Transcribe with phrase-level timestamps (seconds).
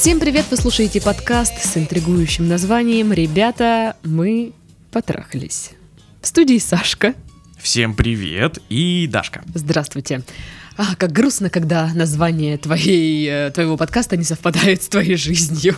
[0.00, 0.46] Всем привет!
[0.50, 4.52] Вы слушаете подкаст с интригующим названием «Ребята, мы
[4.90, 5.72] потрахались».
[6.22, 7.12] В студии Сашка.
[7.58, 9.42] Всем привет и Дашка.
[9.52, 10.22] Здравствуйте.
[10.78, 15.76] А, как грустно, когда название твоей, э, твоего подкаста не совпадает с твоей жизнью.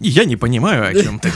[0.00, 1.32] Я не понимаю, о чем ты.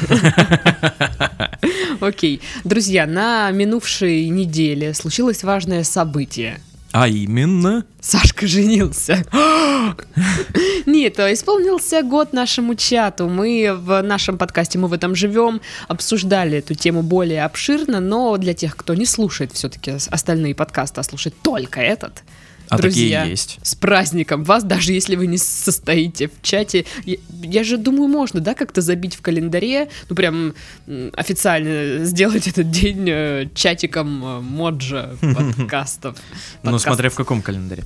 [2.01, 2.43] Окей.
[2.65, 6.61] Друзья, на минувшей неделе случилось важное событие.
[6.99, 7.85] А именно...
[8.01, 9.23] Сашка женился.
[10.87, 13.29] Нет, а исполнился год нашему чату.
[13.29, 18.55] Мы в нашем подкасте «Мы в этом живем» обсуждали эту тему более обширно, но для
[18.55, 22.23] тех, кто не слушает все-таки остальные подкасты, а слушает только этот,
[22.69, 23.59] А Друзья, такие есть.
[23.63, 26.85] с праздником вас, даже если вы не состоите в чате.
[27.05, 30.55] Я, я же думаю, можно, да, как-то забить в календаре, ну прям
[31.13, 36.17] официально сделать этот день э, чатиком э, моджа подкастов.
[36.63, 37.85] Ну, смотря в каком календаре.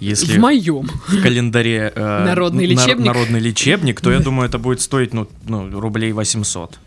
[0.00, 0.90] Если В моем.
[1.08, 3.06] в календаре э, Народный нар- лечебник.
[3.06, 6.78] народный лечебник, то я думаю, это будет стоить ну, ну, рублей 800.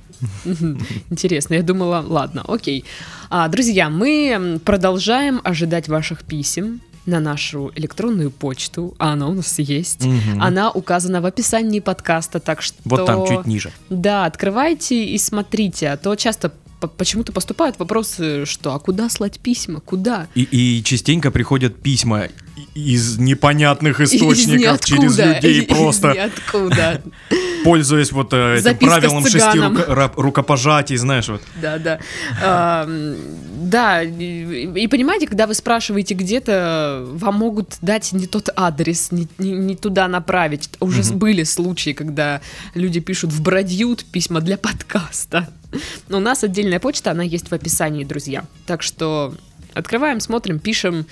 [0.46, 0.80] Мгм.
[1.10, 2.86] Интересно, я думала, ладно, окей.
[3.30, 9.60] А, друзья, мы продолжаем ожидать ваших писем на нашу электронную почту, а она у нас
[9.60, 10.06] есть.
[10.06, 10.42] Мгм.
[10.42, 12.78] Она указана в описании подкаста, так что...
[12.86, 13.72] Вот там, чуть ниже.
[13.90, 19.80] Да, открывайте и смотрите, а то часто почему-то поступают вопросы, что, а куда слать письма,
[19.80, 20.28] куда?
[20.36, 22.28] И, и частенько приходят письма
[22.74, 27.02] из непонятных Из источников через ниоткуда, людей из просто ниоткуда.
[27.66, 31.42] пользуясь вот э, этим Записка правилом шести ра- рукопожатий, знаешь, вот.
[31.62, 32.00] Да, да.
[32.44, 33.16] Ам,
[33.62, 39.28] Да, и, и понимаете, когда вы спрашиваете где-то, вам могут дать не тот адрес, не,
[39.40, 40.70] не- не туда направить.
[40.80, 41.18] Уже Мгм.
[41.18, 42.42] были случаи, когда
[42.76, 45.50] люди пишут в Бродьют письма для подкаста.
[46.10, 48.46] Но у нас отдельная почта, она есть в описании, друзья.
[48.66, 49.34] Так что
[49.74, 51.06] открываем, смотрим, пишем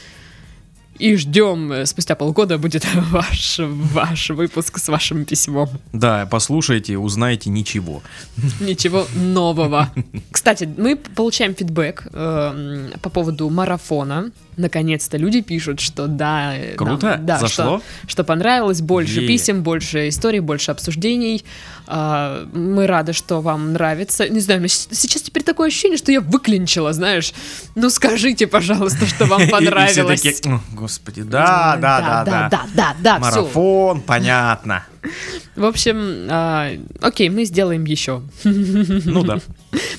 [0.99, 1.71] и ждем.
[1.71, 5.69] Э, Спустя полгода будет ваш, ваш выпуск с вашим письмом.
[5.91, 8.01] Да, послушайте, узнаете ничего.
[8.59, 9.91] Ничего нового.
[10.31, 14.31] Кстати, мы получаем фидбэк эм, по поводу марафона.
[14.57, 17.79] Наконец-то люди пишут, что да, э, Круто, нам- да, зашло.
[17.79, 19.27] Что, что понравилось, больше Е.
[19.27, 21.43] писем, больше историй, больше обсуждений.
[21.87, 24.29] А, мы рады, что вам нравится.
[24.29, 27.33] Не знаю, сейчас теперь такое ощущение, что я выклинчила, знаешь.
[27.75, 30.21] Ну скажите, пожалуйста, что вам понравилось.
[30.21, 32.49] такие, «М, господи, да, да, да, да.
[32.49, 33.19] да, да, да.
[33.19, 34.85] Марафон, понятно.
[35.55, 36.71] В общем, а,
[37.01, 38.21] окей, мы сделаем еще.
[38.43, 39.39] Ну да.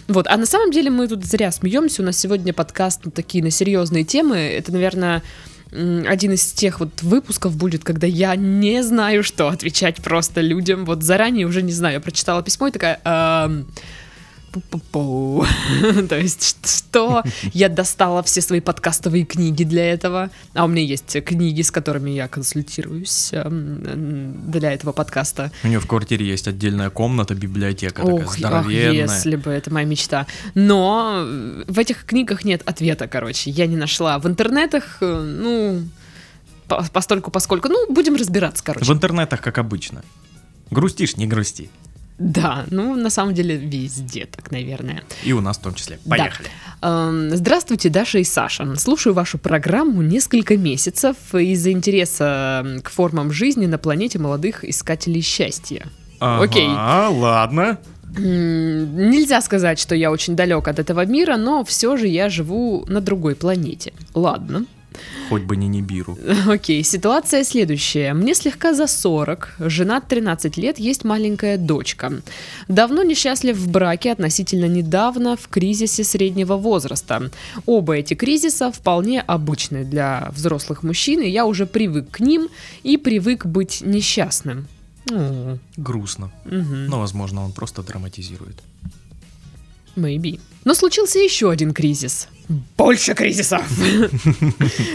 [0.07, 2.03] Вот, а на самом деле мы тут зря смеемся.
[2.03, 4.37] У нас сегодня подкаст ну, такие на серьезные темы.
[4.37, 5.23] Это, наверное,
[5.73, 10.85] один из тех вот выпусков будет, когда я не знаю, что отвечать просто людям.
[10.85, 11.95] Вот заранее уже не знаю.
[11.95, 13.01] Я прочитала письмо и такая...
[13.05, 13.67] «Ам, пу-пу-пу».
[16.09, 17.23] То есть, что?
[17.53, 20.31] Я достала все свои подкастовые книги для этого.
[20.55, 25.51] А у меня есть книги, с которыми я консультируюсь эм, для этого подкаста.
[25.63, 28.93] У нее в квартире есть отдельная комната, библиотека такая Ох, здоровенная.
[28.93, 30.27] если бы это моя мечта.
[30.55, 33.51] Но э, в этих книгах нет ответа, короче.
[33.51, 34.19] Я не нашла.
[34.19, 35.83] В интернетах, э, ну,
[36.69, 38.85] по- постольку, поскольку, ну, будем разбираться, короче.
[38.85, 40.03] В интернетах, как обычно.
[40.71, 41.71] Грустишь, не грусти.
[42.19, 45.03] Да, ну, на самом деле, везде так, наверное.
[45.25, 45.99] И у нас в том числе.
[46.05, 46.17] Да.
[46.17, 46.49] Поехали.
[46.81, 48.77] Эм, Здравствуйте, Даша и Саша.
[48.77, 55.23] Слушаю вашу программу несколько месяцев из-за интереса м, к формам жизни на планете молодых искателей
[55.23, 55.87] счастья.
[56.21, 56.69] Окей.
[56.69, 57.79] А, ладно.
[58.17, 63.01] Нельзя сказать, что я очень далек от этого мира, но все же я живу на
[63.01, 63.93] другой планете.
[64.15, 64.67] Ладно.
[65.29, 66.17] Хоть бы не Нибиру.
[66.47, 68.15] Окей, ситуация следующая.
[68.15, 72.23] Мне слегка за 40, женат 13 лет, есть маленькая дочка.
[72.69, 77.31] Давно несчастлив в браке, относительно недавно в кризисе среднего возраста.
[77.67, 82.49] Оба эти кризиса вполне обычны для взрослых мужчин, и я уже привык к ним
[82.83, 84.67] и привык быть несчастным.
[85.11, 86.31] М, Грустно.
[86.45, 86.87] мгм.
[86.87, 88.63] Но, возможно, он просто драматизирует.
[89.97, 90.41] Maybe.
[90.65, 92.29] Но случился еще один кризис.
[92.77, 93.63] Больше кризисов!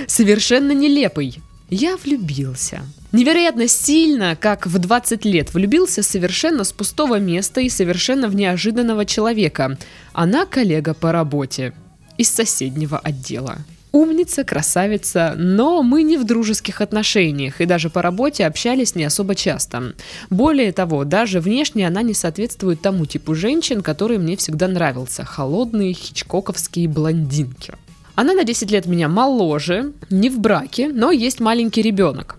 [0.07, 1.41] Совершенно нелепый.
[1.69, 2.81] Я влюбился.
[3.11, 9.05] Невероятно сильно, как в 20 лет, влюбился совершенно с пустого места и совершенно в неожиданного
[9.05, 9.77] человека.
[10.13, 11.73] Она коллега по работе
[12.17, 13.57] из соседнего отдела.
[13.91, 19.33] Умница, красавица, но мы не в дружеских отношениях и даже по работе общались не особо
[19.33, 19.93] часто.
[20.29, 25.25] Более того, даже внешне она не соответствует тому типу женщин, который мне всегда нравился.
[25.25, 27.73] Холодные хичкоковские блондинки.
[28.13, 32.37] Она на 10 лет меня моложе, не в браке, но есть маленький ребенок.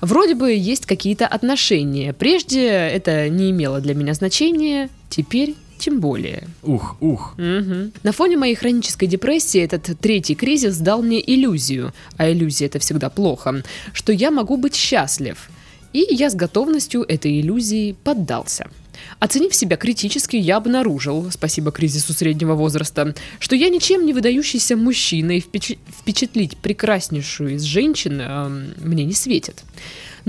[0.00, 2.14] Вроде бы есть какие-то отношения.
[2.14, 6.46] Прежде это не имело для меня значения, теперь тем более.
[6.62, 7.34] Ух, ух.
[7.36, 7.92] Мгм.
[8.02, 13.10] На фоне моей хронической депрессии этот третий кризис дал мне иллюзию, а иллюзия это всегда
[13.10, 13.62] плохо,
[13.92, 15.50] что я могу быть счастлив.
[15.92, 18.70] И я с готовностью этой иллюзии поддался.
[19.18, 25.32] Оценив себя критически, я обнаружил, спасибо кризису среднего возраста, что я ничем не выдающийся мужчина
[25.32, 29.64] и впечат- впечатлить прекраснейшую из женщин эм, мне не светит.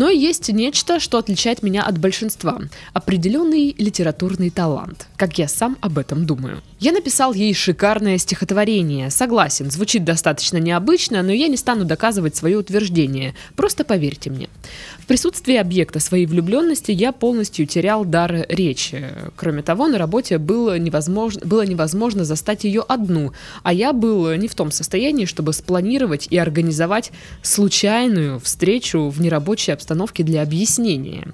[0.02, 2.60] Но есть нечто, что отличает меня от большинства.
[2.92, 6.64] Определенный литературный талант, как я сам об этом думаю.
[6.80, 9.12] Я написал ей шикарное стихотворение.
[9.12, 13.36] Согласен, звучит достаточно необычно, но я не стану доказывать свое утверждение.
[13.56, 14.50] Просто поверьте мне.
[14.98, 19.06] В присутствии объекта своей влюбленности я полностью терял дар речи.
[19.36, 24.48] Кроме того, на работе было невозможно, было невозможно застать ее одну, а я был не
[24.48, 27.12] в том состоянии, чтобы спланировать и организовать
[27.44, 29.91] случайную встречу в нерабочей обстановке
[30.24, 31.28] для объяснения.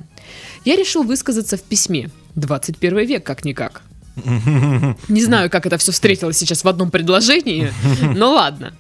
[0.65, 2.09] Я решил высказаться в письме.
[2.35, 3.81] 21 век, как-никак.
[5.07, 7.71] Не знаю, как это все встретилось сейчас в одном предложении,
[8.15, 8.73] но ладно.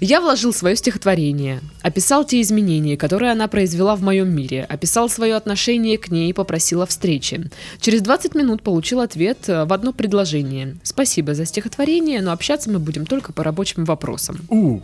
[0.00, 5.34] Я вложил свое стихотворение, описал те изменения, которые она произвела в моем мире, описал свое
[5.34, 7.50] отношение к ней и попросил о встрече.
[7.80, 10.76] Через 20 минут получил ответ э, в одно предложение.
[10.82, 14.38] Спасибо за стихотворение, но общаться мы будем только по рабочим вопросам.
[14.50, 14.80] У.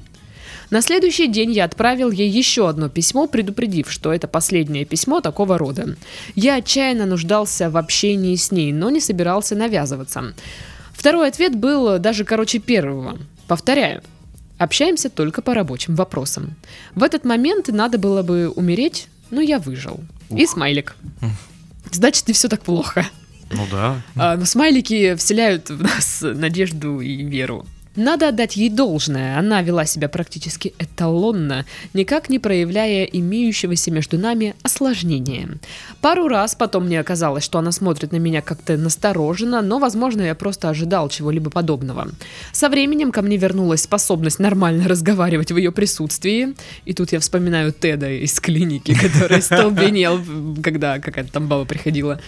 [0.72, 5.58] На следующий день я отправил ей еще одно письмо, предупредив, что это последнее письмо такого
[5.58, 5.96] рода.
[6.34, 10.32] Я отчаянно нуждался в общении с ней, но не собирался навязываться.
[10.94, 13.18] Второй ответ был даже короче первого.
[13.48, 14.02] Повторяю.
[14.56, 16.54] Общаемся только по рабочим вопросам.
[16.94, 20.00] В этот момент надо было бы умереть, но я выжил.
[20.30, 20.96] И смайлик.
[21.90, 23.06] Значит, не все так плохо.
[23.50, 24.00] Ну да.
[24.16, 27.66] А, но смайлики вселяют в нас надежду и веру.
[27.96, 34.54] Надо отдать ей должное, она вела себя практически эталонно, никак не проявляя имеющегося между нами
[34.62, 35.48] осложнения.
[36.00, 40.34] Пару раз потом мне оказалось, что она смотрит на меня как-то настороженно, но, возможно, я
[40.34, 42.08] просто ожидал чего-либо подобного.
[42.52, 46.54] Со временем ко мне вернулась способность нормально разговаривать в ее присутствии,
[46.86, 50.18] и тут я вспоминаю Теда из клиники, который столбенел,
[50.62, 52.20] когда какая-то там баба приходила.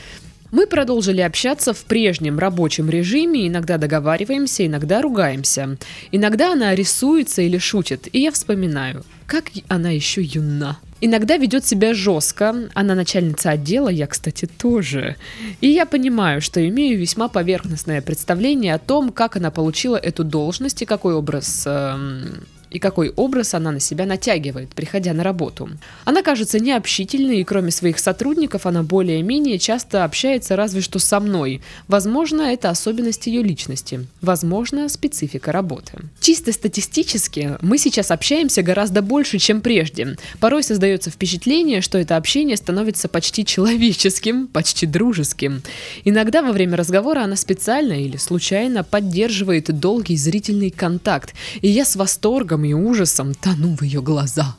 [0.54, 5.76] Мы продолжили общаться в прежнем рабочем режиме, иногда договариваемся, иногда ругаемся.
[6.12, 10.78] Иногда она рисуется или шутит, и я вспоминаю, как она еще юна.
[11.00, 15.16] Иногда ведет себя жестко, она начальница отдела, я, кстати, тоже.
[15.60, 20.82] И я понимаю, что имею весьма поверхностное представление о том, как она получила эту должность
[20.82, 25.70] и какой образ эм, и какой образ она на себя натягивает, приходя на работу.
[26.04, 31.62] Она кажется необщительной, и кроме своих сотрудников она более-менее часто общается разве что со мной.
[31.86, 34.06] Возможно, это особенность ее личности.
[34.20, 35.98] Возможно, специфика работы.
[36.20, 40.16] Чисто статистически мы сейчас общаемся гораздо больше, чем прежде.
[40.40, 45.62] Порой создается впечатление, что это общение становится почти человеческим, почти дружеским.
[46.04, 51.94] Иногда во время разговора она специально или случайно поддерживает долгий зрительный контакт, и я с
[51.94, 54.56] восторгом и ужасом тону в ее глазах.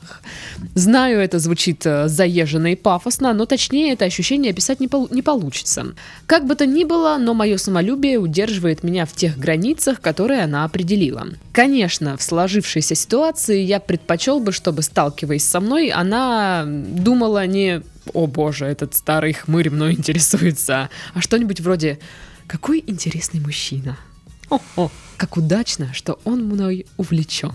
[0.74, 5.22] Знаю, это звучит э, заезженно и пафосно, но точнее это ощущение описать не, пол- не
[5.22, 5.94] получится.
[6.26, 10.64] Как бы то ни было, но мое самолюбие удерживает меня в тех границах, которые она
[10.64, 11.26] определила.
[11.52, 17.82] Конечно, в сложившейся ситуации я предпочел бы, чтобы, сталкиваясь со мной, она думала не
[18.12, 21.98] «О боже, этот старый хмырь мной интересуется», а что-нибудь вроде
[22.46, 23.96] «Какой интересный мужчина».
[24.48, 27.54] О, как удачно, что он мной увлечен.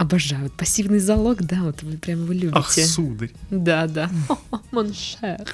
[0.00, 0.44] Обожаю.
[0.44, 2.52] Вот Пассивный залог, да, вот вы прям его любите.
[2.54, 3.30] Ах, сударь.
[3.50, 4.08] Да, да.
[4.70, 5.44] Mon cher.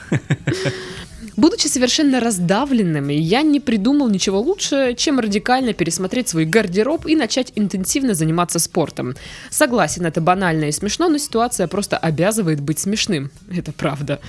[1.37, 7.53] Будучи совершенно раздавленным, я не придумал ничего лучше, чем радикально пересмотреть свой гардероб и начать
[7.57, 9.15] интенсивно заниматься спортом.
[9.51, 13.31] Согласен, это банально и смешно, но ситуация просто обязывает быть смешным.
[13.53, 14.21] Это правда.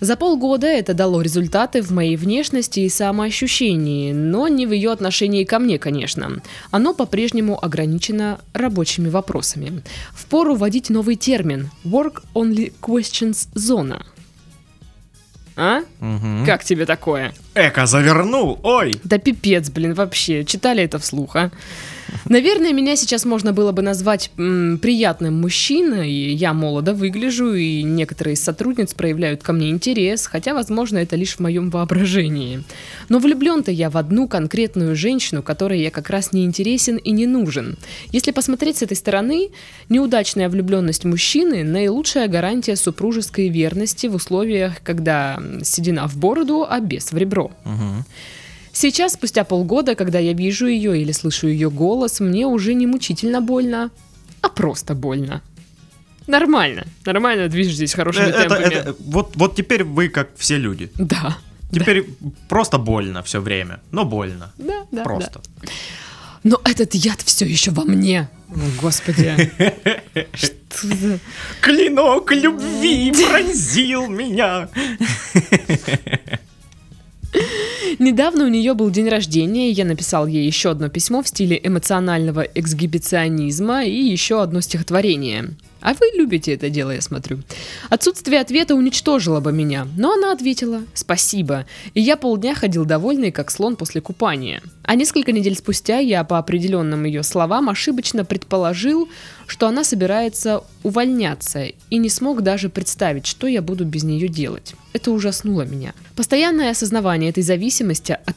[0.00, 5.44] За полгода это дало результаты в моей внешности и самоощущении, но не в ее отношении
[5.44, 6.40] ко мне, конечно.
[6.70, 9.31] Оно по-прежнему ограничено рабочими вопросами.
[10.14, 14.02] Впору вводить новый термин– Work Only Questions Zona.
[15.56, 15.80] А?
[16.00, 16.44] Мгм.
[16.46, 17.32] Как тебе такое?
[17.54, 18.94] Эко завернул, ой.
[19.04, 20.44] Да пипец, блин, вообще.
[20.44, 21.50] Читали это вслух, а?
[22.28, 26.10] Наверное, меня сейчас можно было бы назвать приятным мужчиной.
[26.10, 31.36] Я молодо выгляжу, и некоторые из сотрудниц проявляют ко мне интерес, хотя, возможно, это лишь
[31.36, 32.62] в моем воображении.
[33.08, 37.26] Но влюблен-то я в одну конкретную женщину, которой я как раз не интересен и не
[37.26, 37.76] нужен.
[38.10, 39.50] Если посмотреть с этой стороны,
[39.88, 47.12] неудачная влюбленность мужчины– наилучшая гарантия супружеской верности в условиях, когда седина в бороду, а бес
[47.12, 47.50] в ребро.
[47.64, 48.04] Мгм.
[48.72, 53.40] Сейчас, спустя полгода, когда я вижу ее или слышу ее голос, мне уже не мучительно
[53.40, 53.90] больно,
[54.40, 55.42] а просто больно.
[56.26, 58.74] Нормально, нормально движетесь хорошими Э, это- темпами.
[58.74, 60.90] это- вот, вот теперь вы как все люди.
[60.96, 61.36] Да.
[61.72, 62.06] Теперь
[62.48, 63.80] просто больно все время.
[63.92, 64.52] Но больно.
[64.58, 65.40] Да, да, Просто.
[65.62, 65.68] да.
[66.44, 68.28] Но этот яд все еще во мне.
[68.50, 69.50] О, Господи.
[70.34, 70.52] Что
[70.86, 71.18] за...
[71.60, 74.68] Клинок любви пронзил меня.
[77.98, 81.60] Недавно у нее был день рождения, и я написал ей еще одно письмо в стиле
[81.62, 85.50] эмоционального эксгибиционизма и еще одно стихотворение.
[85.82, 87.40] А вы любите это дело, я смотрю.
[87.90, 93.50] Отсутствие ответа уничтожило бы меня, но она ответила «спасибо», и я полдня ходил довольный, как
[93.50, 94.62] слон после купания.
[94.84, 99.08] А несколько недель спустя я по определенным ее словам ошибочно предположил,
[99.46, 104.74] что она собирается увольняться, и не смог даже представить, что я буду без нее делать.
[104.92, 105.94] Это ужаснуло меня.
[106.14, 108.36] Постоянное осознавание этой зависимости от,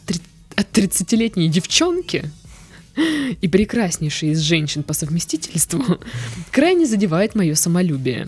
[0.55, 2.31] от 30-летней девчонки
[3.41, 5.83] и прекраснейшей из женщин по совместительству
[6.51, 8.27] крайне задевает мое самолюбие.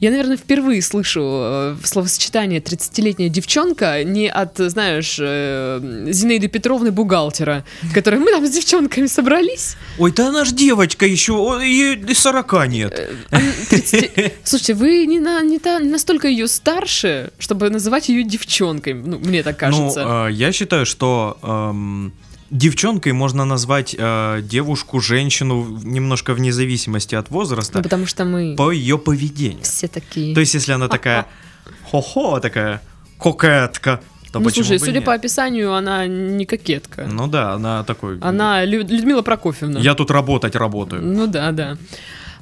[0.00, 7.64] Я, наверное, впервые слышу э, словосочетание «30-летняя девчонка» не от, знаешь, э, Зинаиды Петровны бухгалтера,
[7.94, 9.76] которой мы там с девчонками собрались.
[9.98, 13.10] Ой, да она ж девочка еще, ей и 40 нет.
[13.32, 13.38] А,
[13.70, 18.94] 30 Слушайте, вы не, на, не, та- не настолько ее старше, чтобы называть ее девчонкой,
[18.94, 20.04] ну, мне так кажется.
[20.04, 22.12] Ну, э, я считаю, что эм,
[22.50, 28.54] девчонкой можно назвать э, девушку, женщину немножко вне зависимости от возраста Ну, потому что мы
[28.56, 29.62] по ее поведению.
[29.64, 30.34] все такие.
[30.34, 31.26] То есть, если она такая
[31.90, 32.80] хо-хо, такая
[33.18, 34.00] кокетка,
[34.32, 35.04] то ну, почему слушай, судя нет?
[35.04, 37.06] по описанию, она не кокетка.
[37.10, 38.18] Ну да, она такой...
[38.20, 39.80] Она Лю- Людмила Прокофьевна.
[39.80, 41.02] Я тут работать работаю.
[41.02, 41.78] Ну да, да.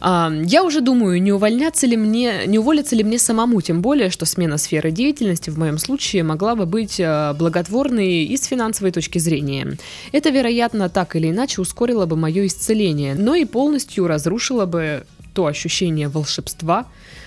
[0.00, 4.26] Я уже думаю, не увольняться ли мне, не уволиться ли мне самому, тем более, что
[4.26, 9.18] смена сферы деятельности в моем случае могла бы быть э, благотворной и с финансовой точки
[9.18, 9.78] зрения.
[10.12, 15.46] Это, вероятно, так или иначе ускорило бы мое исцеление, но и полностью разрушило бы то
[15.46, 16.86] ощущение волшебства,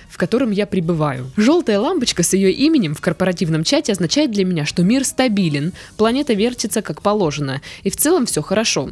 [0.09, 1.29] в котором я пребываю.
[1.37, 6.33] Желтая лампочка с ее именем в корпоративном чате означает для меня, что мир стабилен, планета
[6.33, 8.89] вертится как положено, и в целом все хорошо.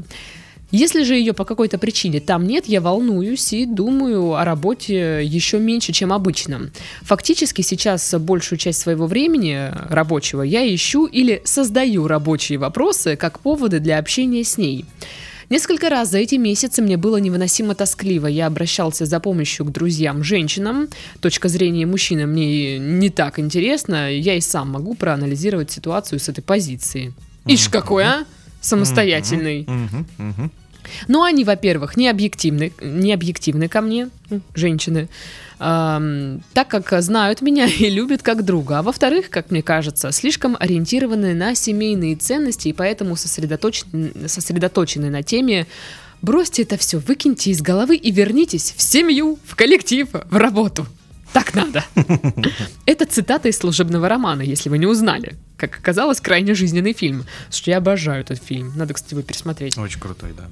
[0.71, 5.59] Если же ее по какой-то причине там нет, я волнуюсь и думаю о работе еще
[5.59, 6.71] меньше, чем обычно.
[7.03, 13.79] Фактически сейчас большую часть своего времени рабочего я ищу или создаю рабочие вопросы как поводы
[13.79, 14.85] для общения с ней.
[15.49, 18.27] Несколько раз за эти месяцы мне было невыносимо тоскливо.
[18.27, 20.89] Я обращался за помощью к друзьям-женщинам.
[21.21, 24.11] Точка зрения мужчины мне не так интересна.
[24.11, 27.13] Я и сам могу проанализировать ситуацию с этой позиции.
[27.45, 28.25] Ишь какой, а?
[28.67, 29.65] Самостоятельный.
[29.67, 30.51] Мгм, мгм.
[31.07, 34.09] Ну, они, во-первых, не объективны, не объективны ко мне,
[34.55, 35.09] женщины,
[35.59, 38.79] ам, так как знают меня и любят как друга.
[38.79, 45.23] А во-вторых, как мне кажется, слишком ориентированы на семейные ценности и поэтому сосредоточены, сосредоточены на
[45.23, 45.67] теме
[46.21, 50.87] «бросьте это все, выкиньте из головы и вернитесь в семью, в коллектив, в работу».
[51.33, 51.83] Так надо.
[52.85, 55.35] Это цитата из служебного романа, если вы не узнали.
[55.57, 57.25] Как оказалось, крайне жизненный фильм.
[57.49, 58.73] Слушай, я обожаю этот фильм.
[58.75, 59.77] Надо, кстати, его пересмотреть.
[59.77, 60.49] Очень крутой, да.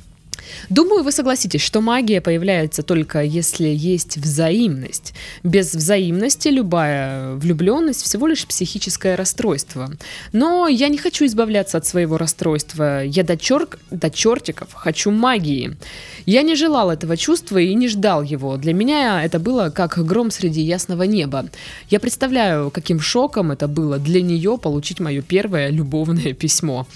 [0.70, 5.14] Думаю, вы согласитесь, что магия появляется только если есть взаимность.
[5.44, 9.92] Без взаимности любая влюбленность всего лишь психическое расстройство.
[10.32, 13.04] Но я не хочу избавляться от своего расстройства.
[13.04, 15.78] Я до, черк- до чертиков хочу магии.
[16.26, 18.58] Я не желал этого чувства и не ждал его.
[18.58, 21.46] Для меня это было как гром среди ясного неба.
[21.90, 26.88] Я представляю, каким шоком это было для нее получить мое первое любовное письмо.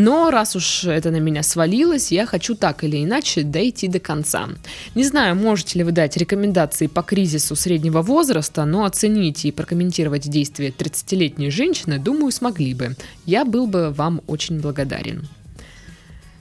[0.00, 4.48] Но раз уж это на меня свалилось, я хочу так или иначе дойти до конца.
[4.94, 10.26] Не знаю, можете ли вы дать рекомендации по кризису среднего возраста, но оценить и прокомментировать
[10.30, 12.96] действия 30-летней женщины, думаю, смогли бы.
[13.26, 15.28] Я был бы вам очень благодарен.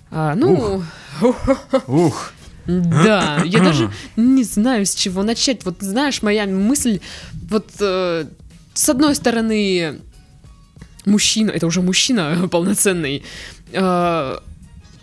[0.10, 0.82] А, ну,
[1.88, 2.32] Ух,
[2.66, 5.66] да, я даже не знаю, с чего начать.
[5.66, 7.02] Вот знаешь, моя мысль,
[7.50, 8.26] вот э,
[8.74, 10.00] с одной стороны,
[11.06, 13.24] мужчина, это уже мужчина полноценный,
[13.72, 14.38] э,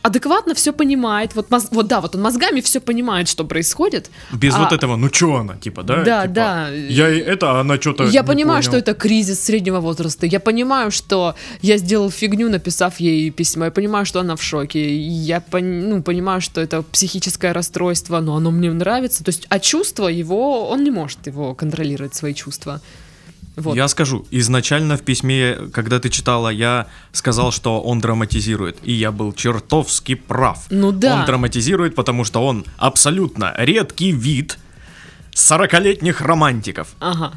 [0.03, 4.09] адекватно все понимает, вот, моз- вот да, вот он мозгами все понимает, что происходит.
[4.33, 6.05] без А- вот этого, ну чё она, типа, да?
[6.05, 6.69] Да, Типа, да.
[6.71, 10.27] Я и это, а она что-то Я понимаю, что это кризис среднего возраста.
[10.27, 13.65] Я понимаю, что я сделал фигню, написав ей письмо.
[13.65, 14.97] Я понимаю, что она в шоке.
[14.97, 19.25] Я пон- ну, понимаю, что это психическое расстройство, но оно мне нравится.
[19.25, 22.81] То есть, а чувства его, он не может его контролировать, свои чувства.
[23.57, 23.75] Вот.
[23.75, 28.77] Я скажу, изначально в письме, когда ты читала, я сказал, что он драматизирует.
[28.85, 30.67] И я был чертовски прав.
[30.71, 31.15] Ну да.
[31.21, 34.59] Он драматизирует, потому что он абсолютно редкий вид
[35.33, 37.33] 40-летних романтиков, Ага.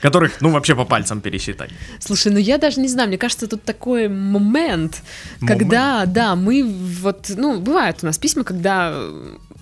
[0.00, 1.70] которых, ну, вообще по пальцам пересчитать.
[1.98, 5.02] Слушай, ну я даже не знаю, мне кажется, тут такой момент,
[5.46, 6.64] когда, да, мы
[7.02, 8.94] вот, ну, бывают у нас письма, когда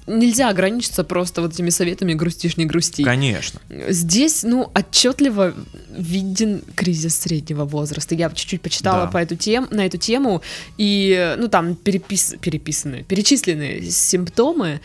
[0.09, 3.05] нельзя ограничиться просто вот этими советами грустишь, не грусти.
[3.05, 3.61] Конечно.
[3.88, 5.55] Здесь, ну, отчетливо
[5.91, 8.15] виден кризис среднего возраста.
[8.15, 9.11] Я чуть-чуть почитала Да.
[9.11, 10.43] по эту тем, на эту тему,
[10.77, 14.81] и, ну, там перепис, переписаны, перечислены симптомы,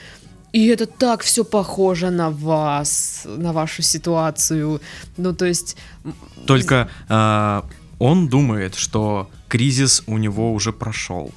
[0.51, 4.81] и это так все похоже на вас, на вашу ситуацию.
[5.17, 5.75] Ну, то есть,
[6.45, 7.65] Только а,
[7.97, 11.31] он думает, что кризис у него уже прошел.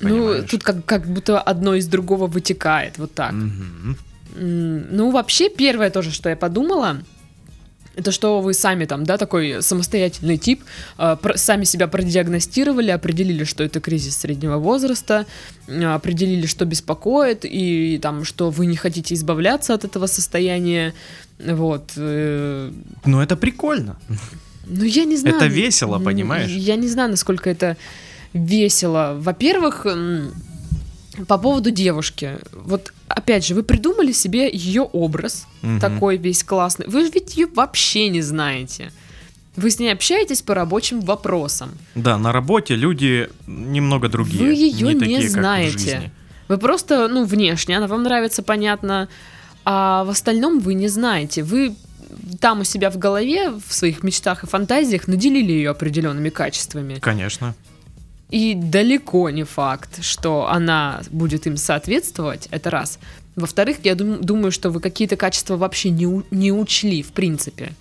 [0.00, 0.50] Ну, Понимаешь?
[0.50, 3.32] тут как, как будто одно из другого вытекает, вот так.
[3.32, 3.96] М,
[4.90, 6.96] Ну, вообще, первое тоже, что я подумала,
[7.98, 10.60] это что вы сами там, да, такой самостоятельный тип,
[10.98, 15.24] э, про- сами себя продиагностировали, определили, что это кризис среднего возраста,
[15.68, 20.92] э, определили, что беспокоит, и там, что вы не хотите избавляться от этого состояния,
[21.38, 21.92] вот.
[21.96, 22.70] э,
[23.06, 23.96] Ну, это прикольно.
[24.66, 25.36] Ну, я не знаю.
[25.36, 26.50] Это весело, понимаешь?
[26.50, 27.76] Я не знаю, насколько это
[28.36, 29.16] весело.
[29.18, 29.86] Во-первых,
[31.28, 32.38] по поводу девушки.
[32.52, 35.80] Вот, опять же, вы придумали себе ее образ, Мгм.
[35.80, 36.86] такой весь классный.
[36.86, 38.92] Вы ведь ее вообще не знаете.
[39.56, 41.70] Вы с ней общаетесь по рабочим вопросам.
[41.94, 44.44] Да, на работе люди немного другие.
[44.44, 46.12] Вы ее не, такие, как в знаете.
[46.48, 49.08] Вы просто, ну, внешне, она вам нравится, понятно,
[49.64, 51.42] а в остальном вы не знаете.
[51.42, 51.74] Вы
[52.40, 56.98] там у себя в голове, в своих мечтах и фантазиях наделили ее определенными качествами.
[57.00, 57.54] Конечно.
[58.30, 62.98] И далеко не факт, что она будет им соответствовать, это раз.
[63.36, 67.72] Во-вторых, я дум- думаю, что вы какие-то качества вообще не, не учли, в принципе.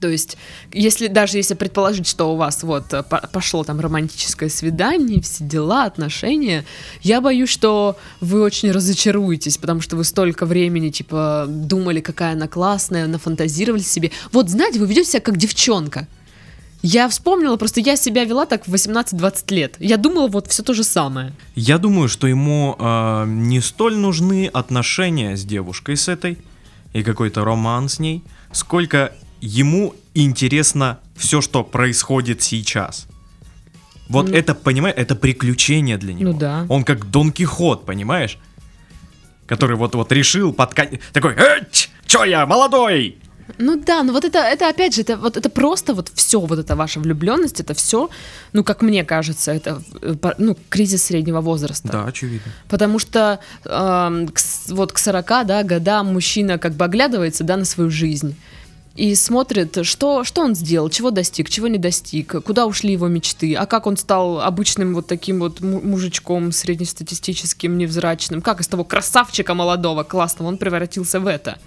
[0.00, 0.38] То есть,
[0.72, 5.44] если даже если предположить, что у вас вот э, по- пошло там романтическое свидание, все
[5.44, 6.64] дела, отношения,
[7.02, 12.48] я боюсь, что вы очень разочаруетесь, потому что вы столько времени, типа, думали, какая она
[12.48, 14.10] классная, нафантазировали себе.
[14.32, 16.08] Вот, знаете, вы ведете себя как девчонка.
[16.82, 19.76] Я вспомнила, просто я себя вела так в 18-20 лет.
[19.78, 21.32] Я думала вот все то же самое.
[21.54, 26.38] Я думаю, что ему э, не столь нужны отношения с девушкой с этой
[26.94, 28.22] и какой-то роман с ней,
[28.52, 33.06] сколько ему интересно все, что происходит сейчас.
[34.08, 34.34] Вот Ну.
[34.34, 36.32] это, понимаешь, это приключение для него.
[36.32, 36.66] Ну да.
[36.68, 38.38] Он как Дон Кихот, понимаешь?
[39.46, 41.00] Который вот-вот решил подкать...
[41.12, 43.18] Такой, «Эть, чё я, молодой?
[43.58, 46.58] Ну да, ну вот это, это опять же, это вот это просто вот все, вот
[46.58, 48.08] эта ваша влюбленность, это все,
[48.52, 51.88] ну как мне кажется, это э, ну кризис среднего возраста.
[51.88, 52.52] Да, очевидно.
[52.68, 57.64] Потому что эм, к вот к 40 да, годам мужчина как бы оглядывается да, на
[57.64, 58.36] свою жизнь
[58.96, 63.54] и смотрит, что, что он сделал, чего достиг, чего не достиг, куда ушли его мечты,
[63.54, 68.84] а как он стал обычным вот таким вот му- мужичком среднестатистическим, невзрачным, как из того
[68.84, 71.58] красавчика молодого, классного, он превратился в это.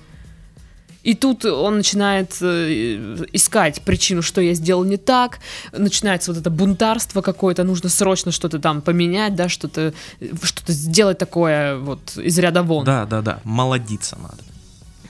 [1.04, 5.40] И тут он начинает э, искать причину, что я сделал не так.
[5.74, 11.18] Начинается вот это бунтарство какое-то, нужно срочно что-то там поменять, да, что-то э, что-то сделать
[11.18, 12.86] такое вот из ряда вон.
[12.86, 13.40] Да, да, да.
[13.44, 14.38] Молодиться надо.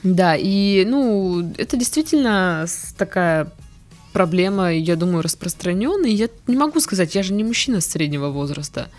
[0.01, 2.65] Да, и, ну, это действительно
[2.97, 3.51] такая
[4.13, 6.10] проблема, я думаю, распространенная.
[6.10, 8.89] Я не могу сказать, я же не мужчина среднего возраста.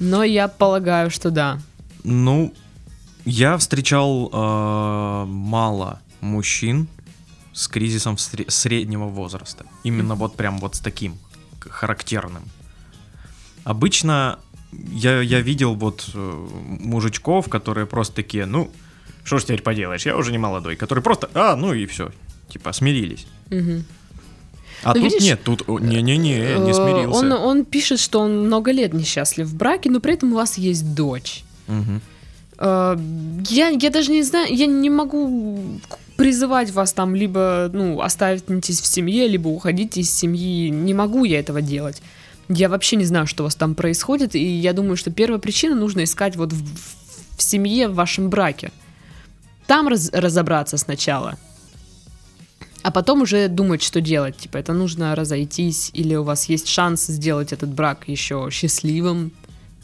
[0.00, 1.60] Но я полагаю, что да.
[2.02, 2.52] Ну,
[3.24, 6.88] я встречал э, мало мужчин
[7.52, 9.64] с кризисом среднего возраста.
[9.84, 11.16] Именно вот прям вот с таким
[11.60, 12.42] характерным.
[13.64, 14.38] Обычно
[14.92, 16.46] я, я видел вот э,
[16.80, 18.70] мужичков, которые просто такие, ну,
[19.24, 22.10] что ж теперь поделаешь, я уже не молодой, которые просто, а, ну и все,
[22.48, 23.26] типа смирились.
[23.50, 23.84] Мгм.
[24.84, 27.18] А Ну, тут видишь, нет, тут не-не-не, не Э, смирился.
[27.18, 30.56] Он, он пишет, что он много лет несчастлив в браке, но при этом у вас
[30.58, 31.42] есть дочь.
[32.58, 32.96] Э,
[33.48, 35.80] Я, я даже не знаю, я не могу
[36.18, 40.68] призывать вас там либо, ну, оставитесь в семье, либо уходите из семьи.
[40.68, 42.02] Не могу я этого делать.
[42.48, 45.76] Я вообще не знаю, что у вас там происходит, и я думаю, что первая причина
[45.76, 46.64] нужно искать вот в,
[47.36, 48.72] в семье, в вашем браке.
[49.68, 51.38] Там раз- разобраться сначала.
[52.82, 54.38] А потом уже думать, что делать.
[54.38, 59.30] Типа, это нужно разойтись, или у вас есть шанс сделать этот брак еще счастливым,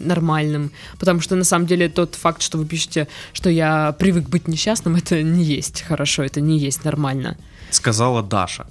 [0.04, 0.70] нормальным.
[0.98, 4.96] Потому что на самом деле тот факт, что вы пишете, что я привык быть несчастным,
[5.02, 7.36] это не есть хорошо, это не есть нормально.
[7.70, 8.66] Сказала Даша.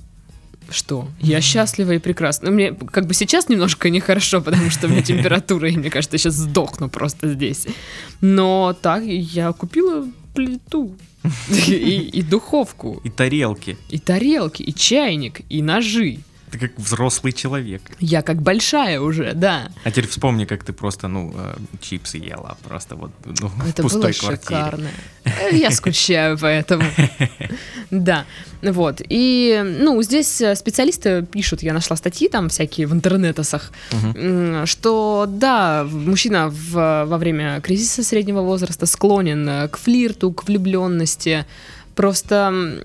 [0.69, 1.09] Что?
[1.19, 2.49] Я счастлива и прекрасна.
[2.49, 6.19] Мне как бы сейчас немножко нехорошо, потому что у меня температура, и мне кажется, я
[6.19, 7.67] сейчас сдохну просто здесь.
[8.21, 10.95] Но так, я купила плиту.
[11.67, 13.77] И, и духовку, И тарелки.
[13.89, 16.19] и тарелки, и чайник, и ножи.
[16.53, 17.81] Ты как взрослый человек.
[17.99, 19.69] Я как большая уже, да.
[19.83, 23.85] А теперь вспомни, как ты просто, ну, э, чипсы ела, просто вот ну, Это в
[23.85, 24.37] пустой было квартире.
[24.37, 24.89] шикарно.
[25.23, 26.83] Э, Я скучаю по этому.
[27.89, 28.25] Да,
[28.61, 29.01] вот.
[29.09, 33.71] И, ну, здесь э, специалисты пишут, я нашла статьи там всякие в интернетосах,
[34.65, 41.45] что, да, мужчина в- во время кризиса среднего возраста склонен к флирту, к влюбленности.
[41.95, 42.83] Просто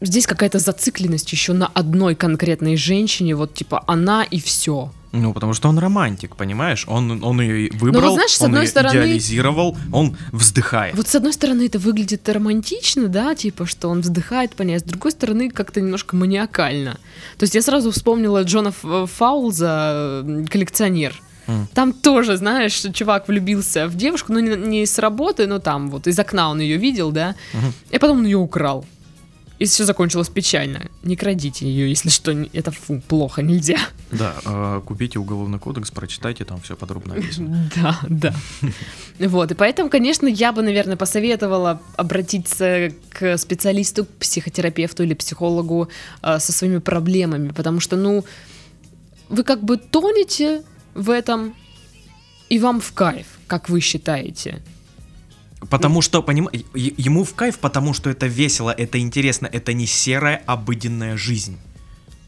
[0.00, 4.90] здесь какая-то зацикленность еще на одной конкретной женщине, вот типа она и все.
[5.12, 6.84] Ну, потому что он романтик, понимаешь?
[6.86, 10.94] Он, он ее выбрал, Ну, знаешь, с он одной её стороны- идеализировал, он вздыхает.
[10.94, 14.78] Вот с одной стороны это выглядит романтично, да, типа, что он вздыхает по ней, а
[14.80, 16.98] с другой стороны как-то немножко маниакально.
[17.38, 21.14] То есть я сразу вспомнила Джона Ф- Фаулза, коллекционер.
[21.74, 26.08] Там тоже, знаешь, чувак влюбился в девушку, ну не, не с работы, но там вот
[26.08, 27.72] из окна он ее видел, да, Мгм.
[27.90, 28.84] и потом он ее украл.
[29.58, 30.90] И все закончилось печально.
[31.02, 33.78] Не крадите ее, если что, это фу, плохо, нельзя.
[34.10, 37.70] Да, э, купите уголовный кодекс, прочитайте, там все подробно описано.
[37.76, 38.34] Да, да.
[39.18, 45.88] Вот, и поэтому, конечно, я бы, наверное, посоветовала обратиться к специалисту, психотерапевту или психологу
[46.22, 48.24] э, со своими проблемами, потому что, ну,
[49.28, 50.62] вы как бы тонете
[50.94, 51.54] в этом,
[52.50, 54.62] и вам в кайф, как вы считаете.
[55.70, 60.42] Потому что, понимаешь, ему в кайф, потому что это весело, это интересно, это не серая
[60.46, 61.56] обыденная жизнь.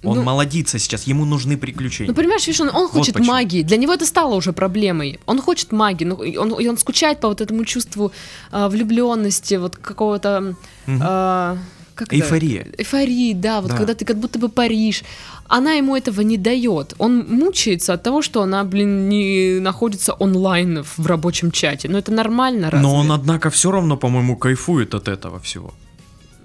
[0.05, 2.11] Он Ну- молодится сейчас, ему нужны приключения.
[2.11, 3.33] Ну, понимаешь, видишь, он, он хочет почему.
[3.33, 3.63] магии.
[3.65, 5.19] Для него это стало уже проблемой.
[5.27, 8.13] Он хочет магии, ну, и он, он скучает по вот этому чувству
[8.53, 10.29] влюбленности, вот какого-то...
[10.29, 11.59] м, Мгм.
[11.99, 12.17] Как это?
[12.17, 12.67] Эйфория.
[12.79, 13.77] Эйфории, да, вот Да.
[13.77, 15.03] когда ты как будто бы паришь.
[15.49, 16.95] Она ему этого не дает.
[16.99, 21.89] Он мучается от того, что она, блин, не находится онлайн в, в рабочем чате.
[21.89, 22.87] Но это нормально, разве?
[22.87, 25.73] Но он, однако, все равно, по-моему, кайфует от этого всего.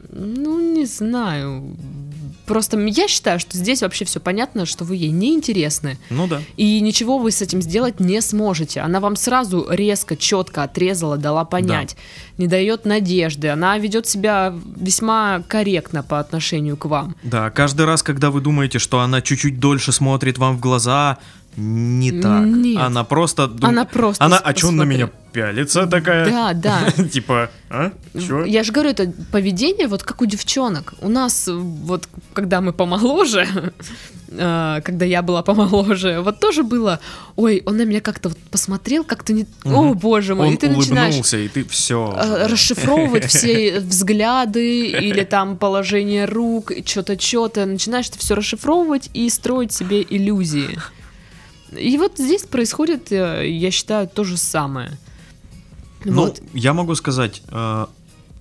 [0.09, 1.75] Ну, не знаю.
[2.45, 5.97] Просто я считаю, что здесь вообще все понятно, что вы ей не интересны.
[6.09, 6.41] Ну да.
[6.57, 8.81] И ничего вы с этим сделать не сможете.
[8.81, 11.95] Она вам сразу резко, четко отрезала, дала понять.
[12.37, 13.49] Не дает надежды.
[13.49, 17.15] Она ведет себя весьма корректно по отношению к вам.
[17.23, 21.19] Да, каждый раз, когда вы думаете, что она чуть-чуть дольше смотрит вам в глаза,
[21.55, 22.45] не так.
[22.45, 22.81] Нет.
[22.81, 23.47] Она просто...
[23.47, 26.25] дум- Она просто Она, а чё он на меня пялится такая?
[26.29, 27.03] Да, да.
[27.11, 27.91] Типа, а?
[28.19, 28.45] Чё?
[28.45, 30.93] Я же говорю, это поведение вот как у девчонок.
[31.01, 33.47] У нас э, вот, когда мы помоложе,
[34.29, 36.99] э, когда я была помоложе, вот тоже было,
[37.35, 39.47] ой, он на меня как-то вот посмотрел, как-то не...
[39.65, 42.13] О, боже мой, Он и ты начинаешь и ты все.
[42.47, 49.71] расшифровывать все взгляды или там положение рук, что-то, что-то, начинаешь это все расшифровывать и строить
[49.71, 50.77] себе иллюзии.
[51.77, 54.97] И вот здесь происходит, э, я считаю, то же самое.
[56.05, 56.41] Ну, Вот.
[56.53, 57.85] я могу сказать, э,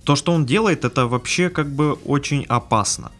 [0.03, 3.11] то, что он делает, это вообще как бы очень опасно.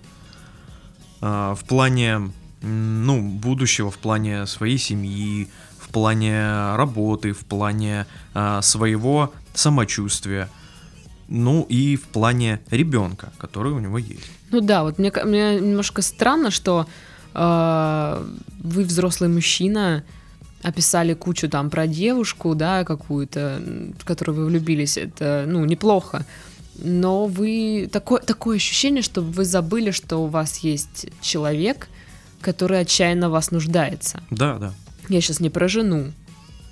[1.21, 5.47] Э, в плане, ну, будущего, в плане своей семьи,
[5.80, 10.49] в плане работы, в плане э, своего самочувствия.
[11.30, 14.30] Ну и в плане ребенка, который у него есть.
[14.52, 20.04] Ну да, вот мне, мне немножко странно, что э, вы взрослый мужчина,
[20.62, 23.62] описали кучу там про девушку, да, какую-то,
[24.00, 26.26] в которую вы влюбились, это, ну, неплохо.
[26.76, 31.88] Но вы такое, такое ощущение, что вы забыли, что у вас есть человек,
[32.41, 34.22] который отчаянно вас нуждается.
[34.32, 34.74] Да, да.
[35.10, 36.12] Я сейчас не про жену.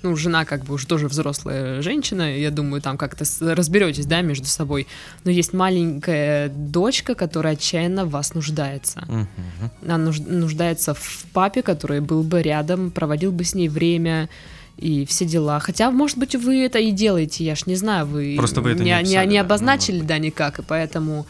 [0.02, 4.46] Ну, жена как бы уже тоже взрослая женщина, я думаю, там как-то разберетесь, да, между
[4.46, 4.86] собой.
[5.24, 9.06] Но есть маленькая дочка, которая отчаянно в вас нуждается.
[9.84, 14.28] Она нуж- нуждается в папе, который был бы рядом, проводил бы с ней время
[14.76, 15.60] и все дела.
[15.60, 18.82] Хотя, может быть, вы это и делаете, я ж не знаю, вы, Просто вы это
[18.82, 21.26] не не, описали, не да, обозначили, может да, никак, и поэтому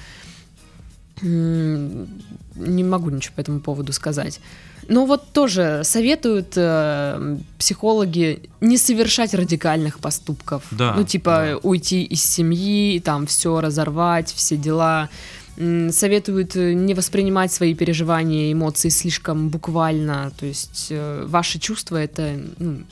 [1.20, 4.40] не могу ничего по этому поводу сказать.
[4.88, 10.64] Но вот тоже советуют э, психологи не совершать радикальных поступков.
[10.70, 11.56] Да, ну, типа да.
[11.62, 15.08] уйти из семьи, там все разорвать, все дела.
[15.56, 20.32] Советуют э, не воспринимать свои переживания, эмоции слишком буквально.
[20.38, 22.82] То есть э, ваши чувства это ну,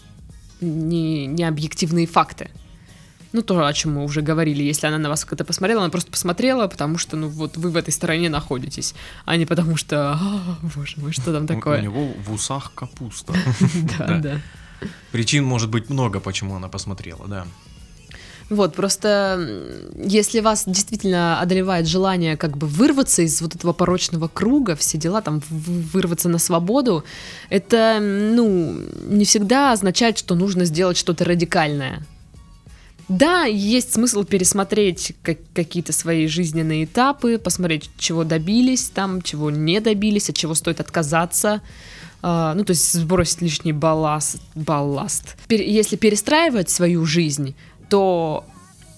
[0.60, 2.50] не, не объективные факты.
[3.32, 4.62] Ну, то, о чем мы уже говорили.
[4.62, 7.76] Если она на вас как-то посмотрела, она просто посмотрела, потому что, ну, вот вы в
[7.76, 11.80] этой стороне находитесь, а не потому что, «А, боже мой, что там У- У такое?
[11.80, 13.32] него в усах капуста.
[13.98, 14.40] Да, Да.
[15.12, 17.46] Причин может быть много, почему она посмотрела, да.
[18.48, 19.38] Вот, просто
[19.94, 25.20] если вас действительно одолевает желание как бы вырваться из вот этого порочного круга, все дела,
[25.22, 27.04] там, вырваться на свободу,
[27.48, 32.02] это, ну, не всегда означает, что нужно сделать что-то радикальное.
[33.10, 39.80] Да, есть смысл пересмотреть как- какие-то свои жизненные этапы, посмотреть, чего добились там, чего не
[39.80, 41.60] добились, от чего стоит отказаться.
[42.22, 44.40] А, ну, то есть сбросить лишний балласт.
[44.54, 45.36] балласт.
[45.48, 47.56] Пер- если перестраивать свою жизнь,
[47.88, 48.44] то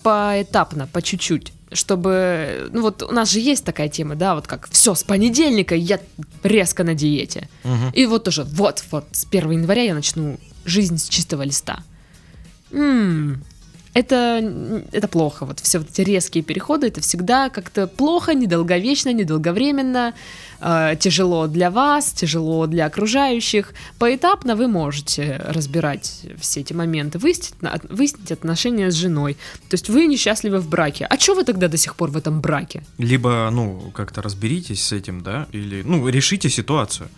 [0.03, 4.69] поэтапно, по чуть-чуть чтобы, ну вот у нас же есть такая тема, да, вот как
[4.71, 5.99] все, с понедельника я
[6.43, 7.49] резко на диете.
[7.65, 7.89] Мгм.
[7.95, 11.83] И вот тоже, вот, вот, с 1 января я начну жизнь с чистого листа.
[12.73, 13.43] М,
[13.95, 15.45] это, это плохо.
[15.45, 20.15] Вот все вот эти резкие переходы, это всегда как-то плохо, недолговечно, недолговременно,
[20.61, 23.75] э, тяжело для вас, тяжело для окружающих.
[23.99, 27.55] Поэтапно вы можете разбирать все эти моменты, выяснить,
[27.91, 29.35] выяснить отношения с женой.
[29.69, 31.07] То есть вы несчастливы в браке.
[31.11, 32.83] А что вы тогда до сих пор в этом браке?
[32.99, 37.09] Либо, ну, как-то разберитесь с этим, да, или, ну, решите ситуацию.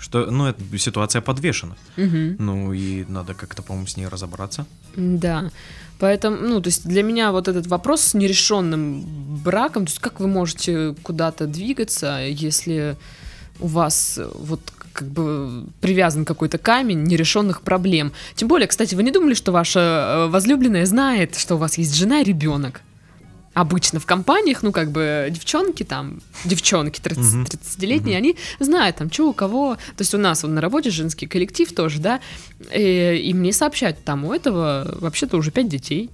[0.00, 1.76] Что, ну, эта ситуация подвешена.
[1.96, 2.36] Мгм.
[2.38, 4.66] Ну, и надо как-то, по-моему, с ней разобраться.
[4.96, 5.50] Да.
[5.98, 9.04] Поэтому, ну, то есть для меня вот этот вопрос с нерешенным
[9.44, 12.96] браком, то есть как вы можете куда-то двигаться, если
[13.60, 14.60] у вас вот
[14.92, 18.12] как бы привязан какой-то камень нерешенных проблем.
[18.34, 21.94] Тем более, кстати, вы не думали, что ваша э, возлюбленная знает, что у вас есть
[21.94, 22.80] жена и ребенок?
[23.52, 27.42] Обычно в компаниях, ну, как бы, девчонки там, девчонки 30 Мгм.
[27.44, 29.74] 30-летние, они знают там, что у кого.
[29.74, 32.20] То есть у нас вот на работе женский коллектив тоже, да,
[32.72, 36.10] и, и мне сообщают, там у этого вообще-то уже пять детей.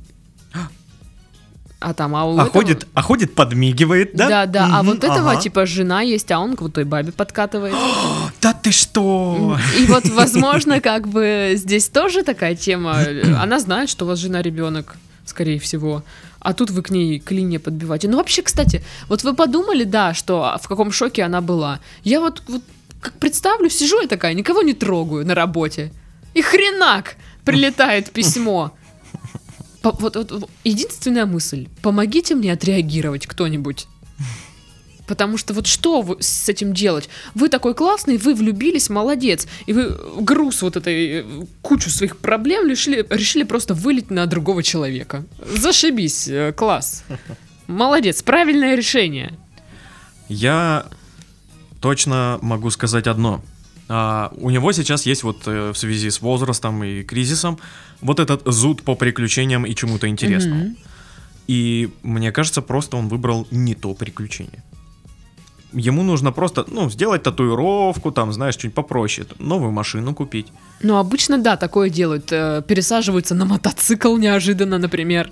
[1.79, 4.29] А там, а у А этого- ходит, а ходит, подмигивает, да?
[4.29, 5.40] Да, да, а вот этого, ага.
[5.40, 7.75] типа, жена есть, а он к вот той бабе подкатывает.
[8.40, 9.59] Да ты что?
[9.79, 12.99] И вот, возможно, как бы здесь тоже такая тема.
[13.40, 14.96] Она знает, что у вас жена ребенок,
[15.27, 16.03] скорее всего.
[16.47, 18.07] А тут вы к ней клинья подбиваете.
[18.07, 21.81] Ну, вообще, кстати, вот вы подумали, да, что в каком шоке она была.
[22.05, 22.63] Я вот, вот
[23.01, 25.91] как представлю, сижу я такая, никого не трогаю на работе.
[26.35, 28.71] И хренак прилетает письмо.
[29.83, 31.67] По- вот, вот, единственная мысль.
[31.83, 33.89] Помогите мне отреагировать кто-нибудь.
[35.07, 37.09] Потому что вот что с этим делать?
[37.35, 39.47] Вы такой классный, вы влюбились, молодец.
[39.66, 41.25] И вы груз вот этой э,
[41.62, 45.25] кучу своих проблем решили, решили просто вылить на другого человека.
[45.57, 47.05] Зашибись, э, класс.
[47.66, 49.33] Молодец, правильное решение.
[50.29, 50.87] Я
[51.81, 53.42] точно могу сказать одно.
[53.88, 57.59] А, у него сейчас есть вот э, в связи с возрастом и кризисом
[58.01, 60.64] вот этот зуд по приключениям и чему-то интересному.
[60.64, 60.77] Мгм.
[61.47, 64.64] И мне кажется, просто он выбрал не то приключение.
[65.79, 70.47] Ему нужно просто, ну, сделать татуировку, там, знаешь, что-нибудь попроще, новую машину купить.
[70.83, 72.33] Ну, обычно, да, такое делают.
[72.33, 75.31] э, Пересаживаются на мотоцикл неожиданно, например.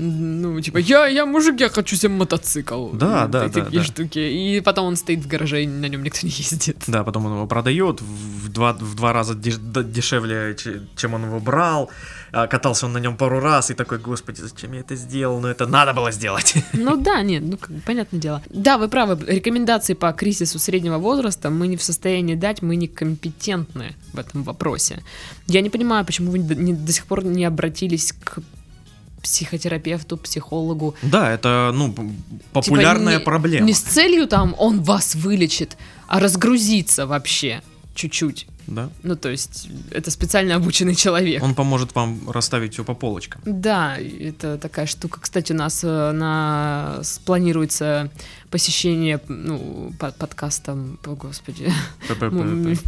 [0.00, 2.90] Ну, типа, я, я мужик, я хочу себе мотоцикл.
[2.92, 3.84] Да, Вот да, да, Такие да.
[3.84, 4.18] штуки.
[4.18, 6.84] И потом он стоит в гараже, и на нем никто не ездит.
[6.86, 11.40] Да, потом он его продает в два, в два раза дешевле, че- чем он его
[11.40, 11.90] брал.
[12.30, 15.40] А, Катался он на нем пару раз и такой, господи, зачем я это сделал?
[15.40, 16.54] Но это надо было сделать.
[16.74, 18.40] Ну да, нет, ну понятное дело.
[18.50, 23.96] Да, вы правы, рекомендации по кризису среднего возраста мы не в состоянии дать, мы некомпетентны
[24.12, 25.02] в этом вопросе.
[25.48, 28.38] Я не понимаю, почему вы не- не- до сих пор не обратились к
[29.22, 30.94] психотерапевту, психологу.
[31.02, 32.14] Да, это, ну, п- Типа,
[32.52, 33.66] популярная не- проблема.
[33.66, 35.76] Не с целью там он вас вылечит,
[36.06, 37.62] а разгрузиться вообще
[37.94, 38.46] чуть-чуть.
[38.68, 38.90] Да.
[39.02, 41.42] Ну, то есть, это специально обученный человек.
[41.42, 43.40] Он поможет вам расставить все по полочкам.
[43.46, 45.20] Да, это такая штука.
[45.20, 48.10] Кстати, у нас э, на планируется
[48.50, 51.72] посещение ну, по- подкастом, о, господи,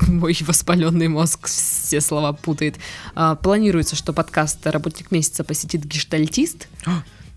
[0.09, 2.77] мой воспаленный мозг все слова путает.
[3.15, 6.69] А, Планируется, что подкаст «Работник месяца» посетит гештальтист.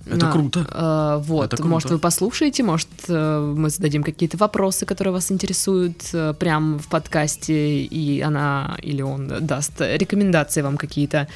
[0.06, 0.68] Это круто.
[0.70, 1.70] э, вот, Это круто.
[1.70, 6.88] может, вы послушаете, может, э, мы зададим какие-то вопросы, которые вас интересуют э, прямо в
[6.88, 11.28] подкасте, и она или он даст рекомендации вам какие-то.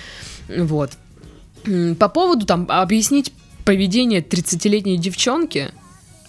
[0.50, 0.92] Вот.
[2.00, 5.72] По поводу там объяснить поведение 30-летней девчонки,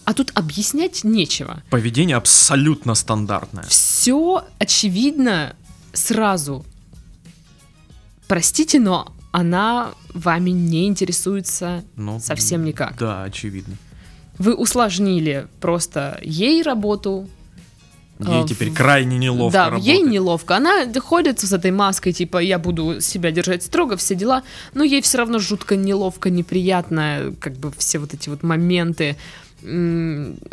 [0.05, 1.62] а тут объяснять нечего.
[1.70, 3.64] Поведение абсолютно стандартное.
[3.68, 5.55] Все очевидно
[5.92, 6.64] сразу.
[8.27, 12.96] Простите, но она вами не интересуется Ну, совсем никак.
[12.98, 13.74] Да, очевидно.
[14.38, 17.29] Вы усложнили просто ей работу.
[18.20, 19.87] Ей А, теперь в- крайне неловко да, работать.
[19.87, 20.57] ей неловко.
[20.57, 24.42] Она ходит с этой маской, типа, я буду себя держать строго, все дела.
[24.74, 29.16] Но ей все равно жутко неловко, неприятно, как бы все вот эти вот моменты.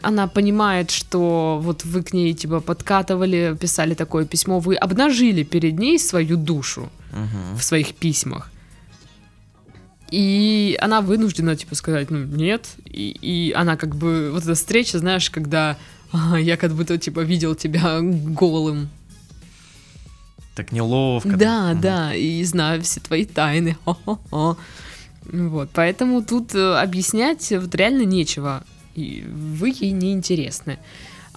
[0.01, 5.79] Она понимает, что вот вы к ней, типа, подкатывали, писали такое письмо, вы обнажили перед
[5.79, 7.57] ней свою душу Мгм.
[7.57, 8.51] в своих письмах.
[10.11, 12.67] И она вынуждена, типа, сказать, ну, нет.
[12.85, 15.77] И, и она как бы, вот эта встреча, знаешь, когда
[16.11, 18.89] «Ага, я как будто, типа, видел тебя голым.
[20.55, 21.35] Так неловко.
[21.35, 21.81] Да, Мгм.
[21.81, 23.75] да, и знаю все твои тайны.
[23.85, 24.57] Хо-хо-хо.
[25.25, 28.63] Вот, поэтому тут э, объяснять вот реально нечего.
[28.93, 30.77] И вы ей не интересны.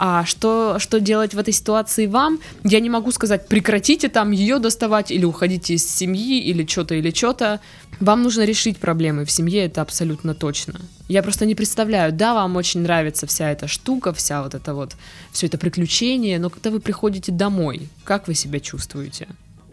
[0.01, 2.39] А что, что делать в этой ситуации вам?
[2.63, 7.11] Я не могу сказать, прекратите там ее доставать, или уходите из семьи, или что-то, или
[7.11, 7.59] что-то.
[7.99, 10.81] Вам нужно решить проблемы в семье, это абсолютно точно.
[11.09, 14.95] Я просто не представляю, да, вам очень нравится вся эта штука, вся вот это вот,
[15.33, 19.27] все это приключение, но когда вы приходите домой, как вы себя чувствуете?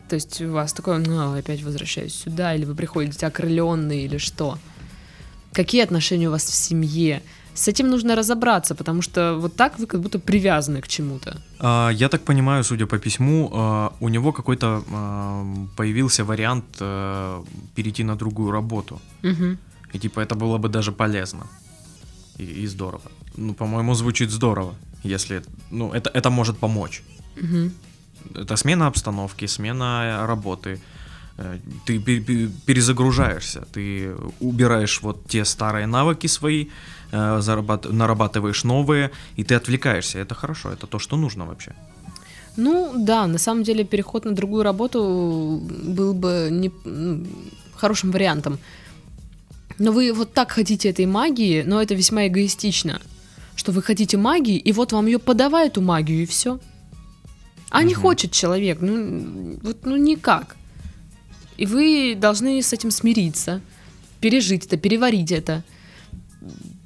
[0.09, 4.57] То есть у вас такое, ну, опять возвращаюсь сюда, или вы приходите окрыленные, или что?
[5.51, 7.21] Какие отношения у вас в семье?
[7.55, 11.37] С этим нужно разобраться, потому что вот так вы как будто привязаны к чему-то.
[11.59, 15.43] А, я так понимаю, судя по письму, а, у него какой-то а,
[15.77, 17.43] появился вариант а,
[17.75, 19.01] перейти на другую работу.
[19.23, 19.57] Угу.
[19.93, 21.47] И типа это было бы даже полезно.
[22.37, 23.09] И, и здорово.
[23.37, 25.41] Ну, по-моему, звучит здорово, если...
[25.71, 27.03] Ну, это, это может помочь.
[27.37, 28.41] Угу.
[28.41, 30.81] Это смена обстановки, смена работы.
[31.37, 36.67] Э, Ты пе- пе- перезагружаешься, ты убираешь вот те старые навыки свои,
[37.39, 40.19] зарабат- нарабатываешь новые, и ты отвлекаешься.
[40.19, 41.73] Это хорошо, это то, что нужно вообще.
[42.57, 47.27] Ну да, на самом деле переход на другую работу был бы не, м,
[47.75, 48.59] хорошим вариантом.
[49.79, 53.01] Но вы вот так хотите этой магии, но это весьма эгоистично.
[53.55, 56.59] Что вы хотите магии, и вот вам ее подавай эту магию, и все.
[57.71, 58.01] А не Мгм.
[58.03, 60.55] хочет человек, ну, вот, ну никак.
[61.57, 63.59] И вы должны с этим смириться,
[64.21, 65.63] пережить это, переварить это.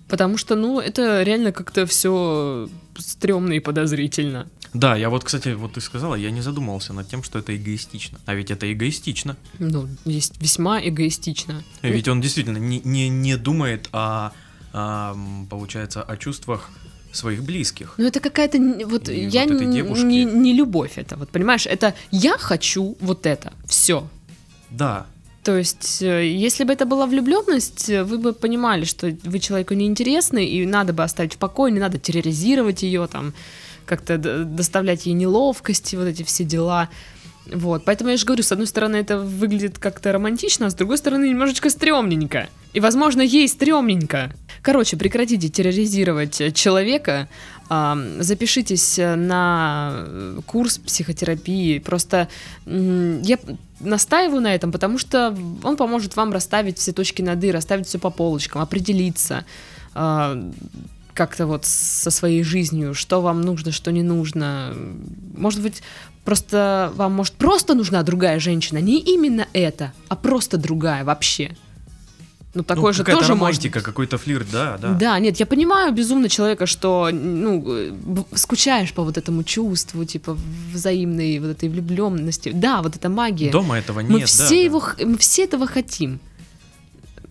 [0.09, 2.67] Потому что, ну, это реально как-то все
[2.97, 4.47] стрёмно и подозрительно.
[4.73, 8.19] Да, я вот, кстати, вот ты сказала, я не задумывался над тем, что это эгоистично.
[8.25, 9.35] А ведь это эгоистично.
[9.59, 11.63] Ну, есть весьма эгоистично.
[11.81, 14.31] Ведь он действительно не, не, не думает о,
[14.73, 16.69] а, м, получается, о чувствах
[17.11, 17.95] своих близких.
[17.97, 18.59] Ну, это какая-то...
[18.85, 21.65] Вот И я вот девушки- не, не любовь это, вот понимаешь?
[21.65, 24.07] Это я хочу вот это, все.
[24.69, 25.07] Да,
[25.49, 29.73] То есть, э, если бы это была влюбленность, э, вы бы понимали, что вы человеку
[29.73, 33.33] неинтересны, и надо бы оставить в покое, не надо терроризировать ее, там,
[33.87, 36.89] как-то доставлять ей неловкости, вот эти все дела.
[37.53, 40.97] Вот, поэтому я же говорю, с одной стороны, это выглядит как-то романтично, а с другой
[40.97, 42.49] стороны, немножечко стрёмненько.
[42.73, 44.31] И, возможно, ей стрёмненько.
[44.61, 47.27] Короче, прекратите терроризировать э, человека,
[47.69, 51.79] запишитесь э, на э, курс психотерапии.
[51.79, 52.27] Просто
[52.65, 53.37] я
[53.79, 57.99] настаиваю на этом, потому что он поможет вам расставить все точки над «и», расставить все
[57.99, 59.45] по полочкам, определиться
[59.93, 60.37] а,
[61.13, 64.73] как-то вот со своей жизнью, что вам нужно, что не нужно.
[65.35, 65.83] Может быть,
[66.29, 71.57] просто вам, может, просто нужна другая женщина, не именно это, а просто другая вообще.
[72.53, 74.93] Ну, такое ну, же тоже может романтика, какой-то флирт, да, да.
[74.93, 80.37] да, нет, я понимаю безумно человека, что, ну, скучаешь по вот этому чувству, типа,
[80.71, 82.51] взаимной вот этой влюбленности.
[82.53, 83.49] Да, вот эта магия.
[83.49, 84.55] Дома этого нет, мы да, все да.
[84.55, 86.19] его, х- мы все этого хотим.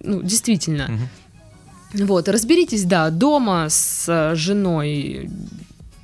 [0.02, 0.88] Ну, действительно.
[0.88, 2.06] Мгм.
[2.06, 5.30] Вот, разберитесь, да, дома с э, женой.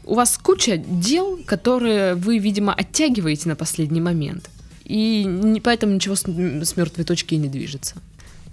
[0.07, 4.51] У вас куча дел, которые вы, видимо, оттягиваете на последний момент.
[4.85, 7.95] И не, поэтому ничего с, с мертвой точки и не движется.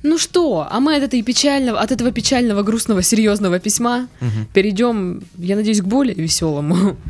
[0.03, 4.47] Ну что, а мы от, этой печального, от этого печального, грустного, серьезного письма Мгм.
[4.53, 6.97] перейдем, я надеюсь, к более веселому.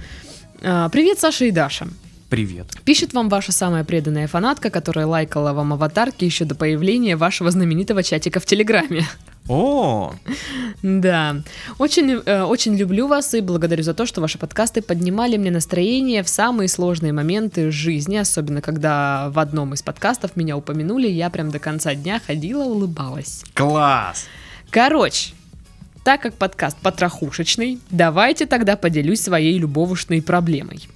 [0.63, 1.88] А, Привет, Саша и Даша.
[2.30, 2.67] Привет.
[2.86, 8.04] Пишет вам ваша самая преданная фанатка, которая лайкала вам аватарки еще до появления вашего знаменитого
[8.04, 9.06] чатика в Телеграме.
[9.51, 10.13] О,
[10.81, 11.41] Да,
[11.77, 16.23] очень, э, очень люблю вас и благодарю за то, что ваши подкасты поднимали мне настроение
[16.23, 21.51] в самые сложные моменты жизни, особенно когда в одном из подкастов меня упомянули, я прям
[21.51, 23.43] до конца дня ходила, улыбалась.
[23.53, 24.27] класс.
[24.69, 25.33] Короче,
[26.05, 30.87] так как подкаст потрохушечный, давайте тогда поделюсь своей любовушной проблемой.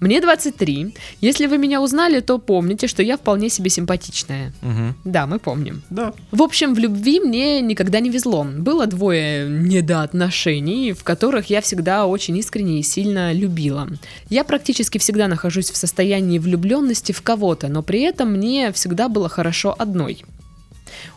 [0.00, 0.94] Мне 23.
[1.20, 4.52] Если вы меня узнали, то помните, что я вполне себе симпатичная.
[4.62, 4.94] Мгм.
[5.04, 5.82] Да, мы помним.
[5.90, 6.12] Да.
[6.30, 8.44] В общем, в любви мне никогда не везло.
[8.44, 13.88] Было двое недоотношений, в которых я всегда очень искренне и сильно любила.
[14.30, 19.28] Я практически всегда нахожусь в состоянии влюбленности в кого-то, но при этом мне всегда было
[19.28, 20.24] хорошо одной.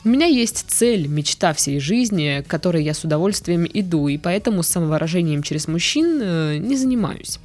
[0.03, 4.63] У меня есть цель, мечта всей жизни, к которой я с удовольствием иду, и поэтому
[4.63, 7.39] самовыражением через мужчин э, не занимаюсь.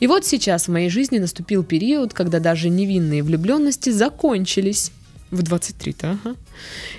[0.00, 4.90] И вот сейчас в моей жизни наступил период, когда даже невинные влюбленности закончились.
[5.32, 6.36] В 23-то, ага.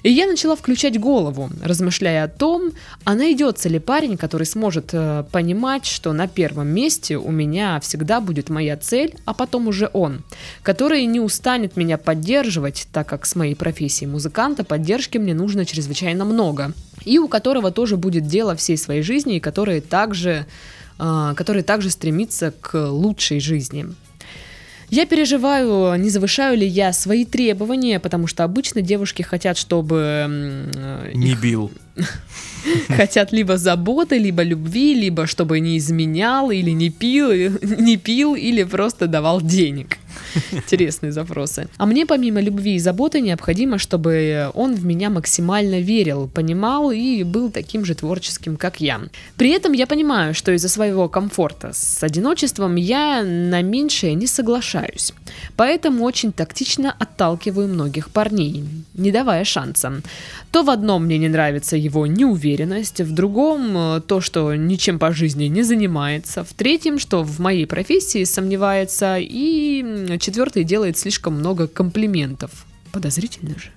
[0.01, 2.71] И я начала включать голову, размышляя о том,
[3.03, 8.19] а найдется ли парень, который сможет э, понимать, что на первом месте у меня всегда
[8.21, 10.23] будет моя цель, а потом уже он,
[10.63, 16.25] который не устанет меня поддерживать, так как с моей профессией музыканта поддержки мне нужно чрезвычайно
[16.25, 16.73] много,
[17.05, 20.47] и у которого тоже будет дело всей своей жизни, и который также,
[20.97, 23.85] э, который также стремится к лучшей жизни.
[24.93, 30.69] Я переживаю, не завышаю ли я свои требования, потому что обычно девушки хотят, чтобы
[31.15, 31.71] Не их бил.
[32.87, 37.31] хотят либо заботы, либо любви, либо чтобы не изменял или не пил,
[37.61, 39.97] не пил или просто давал денег.
[40.51, 41.67] Интересные запросы.
[41.77, 47.23] А мне помимо любви и заботы необходимо, чтобы он в меня максимально верил, понимал и
[47.23, 49.01] был таким же творческим, как я.
[49.37, 55.13] При этом я понимаю, что из-за своего комфорта с одиночеством я на меньшее не соглашаюсь.
[55.55, 58.63] Поэтому очень тактично отталкиваю многих парней,
[58.93, 60.01] не давая шанса.
[60.51, 65.11] То в одном мне не нравится его неуверенность, в другом э, то, что ничем по
[65.11, 71.67] жизни не занимается, в третьем, что в моей профессии сомневается, и четвертый делает слишком много
[71.67, 72.65] комплиментов.
[72.91, 73.69] Подозрительно же.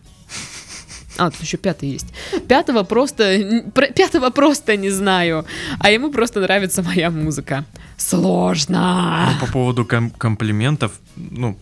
[1.19, 2.07] А, тут еще пятый есть.
[2.47, 5.47] Пятого просто, пятого просто не знаю,
[5.79, 7.65] а ему просто нравится моя музыка.
[7.97, 9.31] Сложно.
[9.33, 11.57] Ну, по поводу ком- комплиментов, ну,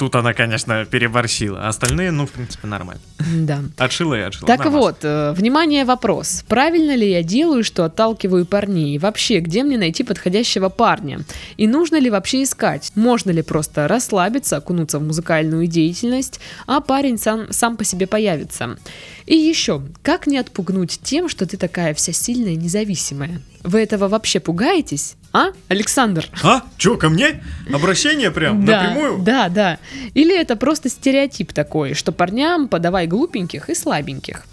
[0.00, 1.60] тут она, конечно, переборщила.
[1.60, 3.02] А остальные, ну, в принципе, нормально.
[3.18, 3.60] Да.
[3.76, 4.46] Отшила и отшила.
[4.46, 6.42] Так вот, э, внимание, вопрос.
[6.48, 8.94] Правильно ли я делаю, что отталкиваю парней?
[8.94, 11.20] И вообще, где мне найти подходящего парня?
[11.58, 12.92] И нужно ли вообще искать?
[12.94, 18.78] Можно ли просто расслабиться, окунуться в музыкальную деятельность, а парень сам, сам по себе появится?
[19.26, 23.42] И еще, как не отпугнуть тем, что ты такая вся сильная и независимая?
[23.64, 25.16] Вы этого вообще пугаетесь?
[25.32, 26.26] А, Александр?
[26.42, 26.62] А?
[26.76, 27.42] Чё, ко мне?
[27.72, 29.18] Обращение прям Да, напрямую?
[29.22, 29.78] да, да.
[30.14, 34.44] Или это просто стереотип такой, что парням подавай глупеньких и слабеньких.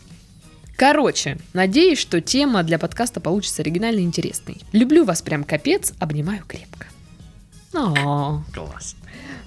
[0.76, 4.62] Короче, надеюсь, что тема для подкаста получится оригинальной и интересной.
[4.72, 6.86] Люблю вас прям капец, обнимаю крепко.
[7.74, 8.96] О, Класс.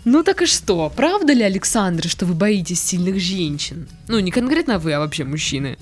[0.05, 0.93] ну так и что?
[0.95, 3.89] Правда ли, Александр, что вы боитесь сильных женщин?
[4.09, 5.79] Ну, не конкретно вы, а вообще мужчины.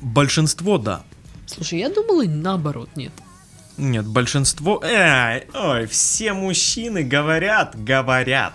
[0.00, 1.02] Большинство, да.
[1.46, 3.12] Слушай, я думала, наоборот, нет.
[3.80, 4.82] Нет, большинство...
[4.84, 8.52] Эй, ой, все мужчины говорят, говорят,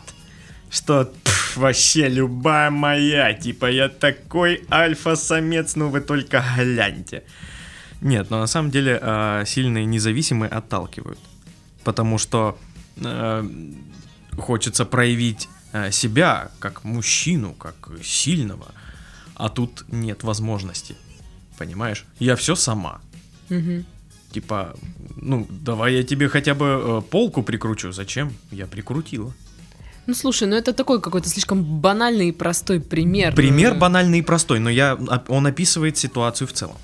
[0.70, 7.24] что «Пф, вообще любая моя, типа я такой альфа-самец, ну вы только гляньте.
[8.02, 11.20] Нет, но на самом деле э, сильные независимые отталкивают.
[11.84, 12.56] Потому что
[12.98, 13.50] э,
[14.38, 18.68] хочется проявить э, себя как мужчину, как сильного,
[19.34, 20.96] а тут нет возможности.
[21.58, 22.06] Понимаешь?
[22.20, 23.02] Я все сама.
[23.50, 23.86] Мгм.
[24.36, 24.76] Типа,
[25.16, 27.94] ну, давай я тебе хотя бы э, полку прикручу.
[27.94, 28.34] Зачем?
[28.52, 29.32] Я прикрутила.
[30.08, 33.34] Ну слушай, ну это такой какой-то слишком банальный и простой пример.
[33.34, 36.76] Пример Э, банальный и простой, но я, оп- он описывает ситуацию в целом.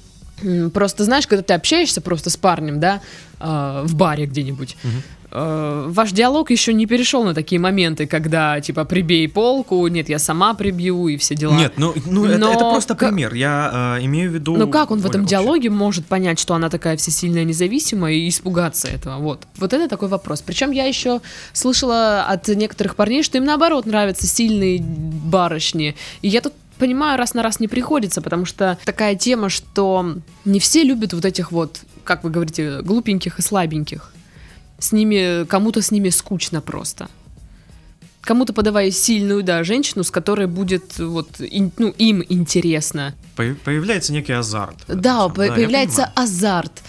[0.74, 3.02] Просто знаешь, когда ты общаешься просто с парнем, да,
[3.40, 5.02] а, в баре где-нибудь, Мгм.
[5.32, 10.20] Э, ваш диалог еще не перешел на такие моменты, когда типа прибей полку, нет, я
[10.20, 11.54] сама прибью и все дела.
[11.54, 13.34] Нет, ну, ну это, Но это просто ка- пример.
[13.34, 14.56] Я э, имею в виду...
[14.58, 15.36] Но как он в этом вообще.
[15.36, 19.18] диалоге может понять, что она такая всесильная, независимая и испугаться этого?
[19.18, 19.48] Вот.
[19.58, 20.42] Вот это такой вопрос.
[20.42, 21.22] Причем я еще
[21.54, 25.96] слышала от некоторых парней, что им наоборот нравятся сильные барышни.
[26.22, 30.16] И я тут понимаю, раз на раз не приходится, потому что такая тема, что
[30.46, 34.12] не все любят вот этих вот, как вы говорите, глупеньких и слабеньких.
[34.82, 37.08] С ними, кому-то с ними скучно просто.
[38.22, 43.14] Кому-то подавай сильную, да, женщину, с которой будет вот, ин- ну, им интересно.
[43.36, 44.76] По- Появляется некий азарт.
[44.88, 46.82] Да, по- я появляется азарт,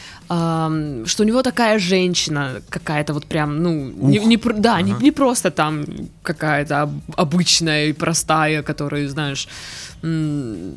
[1.06, 3.72] что у него такая женщина какая-то вот прям, ну,
[4.08, 4.26] не, Ух.
[4.26, 5.02] не да, не, Ага.
[5.02, 5.84] не просто там
[6.22, 9.48] какая-то об- обычная и простая, которая, знаешь,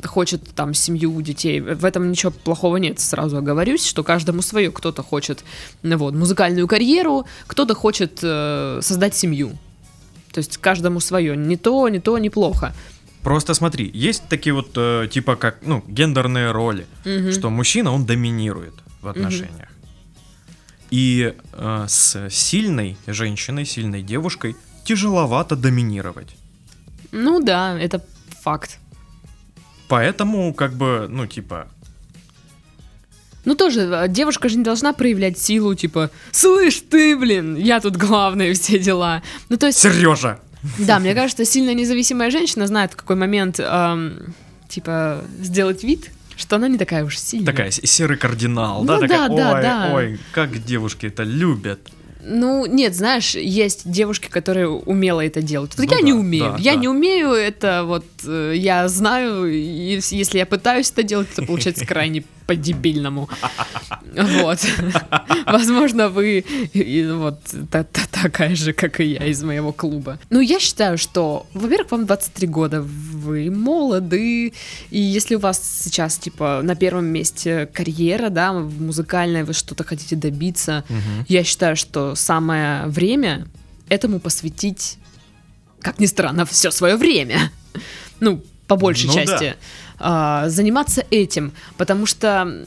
[0.04, 1.60] хочет там семью, детей.
[1.60, 4.70] В этом ничего плохого нет, сразу оговорюсь, что каждому свое.
[4.70, 5.44] Кто-то хочет,
[5.82, 9.50] вот, музыкальную карьеру, кто-то хочет э, создать семью.
[10.32, 11.36] То есть каждому свое.
[11.36, 12.72] Не то, не то, неплохо.
[13.22, 17.32] Просто смотри, есть такие вот, э, типа как, ну, гендерные роли, Мгм.
[17.32, 18.74] что мужчина, он доминирует
[19.06, 19.68] в отношениях.
[20.90, 26.36] И э, с сильной женщиной, сильной девушкой тяжеловато доминировать.
[27.12, 28.04] Ну да, это
[28.42, 28.78] факт.
[29.88, 31.68] Поэтому, как бы, ну, типа,
[33.44, 37.96] Ну тоже, э, девушка же не должна проявлять силу, типа, слышь ты, блин, я тут
[37.96, 39.22] главная, все дела.
[39.48, 40.38] Ну то есть, Сережа!
[40.78, 44.34] да, мне кажется, сильно независимая женщина знает, в какой момент, эм,
[44.68, 47.46] типа, сделать вид, что она не такая уж сильная.
[47.46, 48.98] Такая серый кардинал, Ну да?
[49.00, 49.90] Такая, да, ой, да.
[49.94, 51.80] ой, как девушки это любят.
[52.28, 55.76] Ну, нет, знаешь, есть девушки, которые умело это делают.
[55.76, 56.44] Вот Ну я не да, умею.
[56.52, 56.80] да, я да.
[56.80, 62.24] не умею, это вот э, я знаю, если я пытаюсь это делать, это получается крайне
[62.46, 63.28] по-дебильному.
[64.14, 64.58] Вот.
[65.46, 66.44] Возможно, вы
[67.12, 67.40] вот
[67.70, 70.18] та- та- такая же, как и я из моего клуба.
[70.30, 74.52] Ну, я считаю, что, во-первых, вам 23 года, вы молоды,
[74.90, 80.16] и если у вас сейчас, типа, на первом месте карьера, да, музыкальная, вы что-то хотите
[80.16, 80.84] добиться,
[81.28, 83.46] я считаю, что самое время
[83.88, 84.98] этому посвятить,
[85.80, 87.50] как ни странно, все свое время.
[88.20, 89.54] Ну, по большей Ну да.
[89.98, 92.66] А, заниматься этим, потому что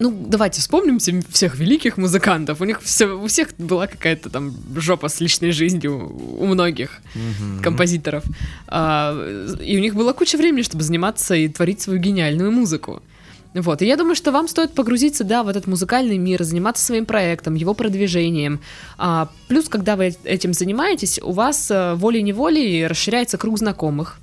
[0.00, 2.60] ну, давайте вспомним всех великих музыкантов.
[2.60, 7.62] У них все, у всех была какая-то там жопа с личной жизнью у многих Мгм.
[7.62, 8.24] композиторов.
[8.66, 9.14] А,
[9.62, 13.02] и у них была куча времени, чтобы заниматься и творить свою гениальную музыку.
[13.54, 17.06] Вот, и я думаю, что вам стоит погрузиться, да, в этот музыкальный мир, заниматься своим
[17.06, 18.58] проектом, его продвижением.
[18.98, 24.18] А, плюс, когда вы этим занимаетесь, у вас э, волей-неволей расширяется круг знакомых.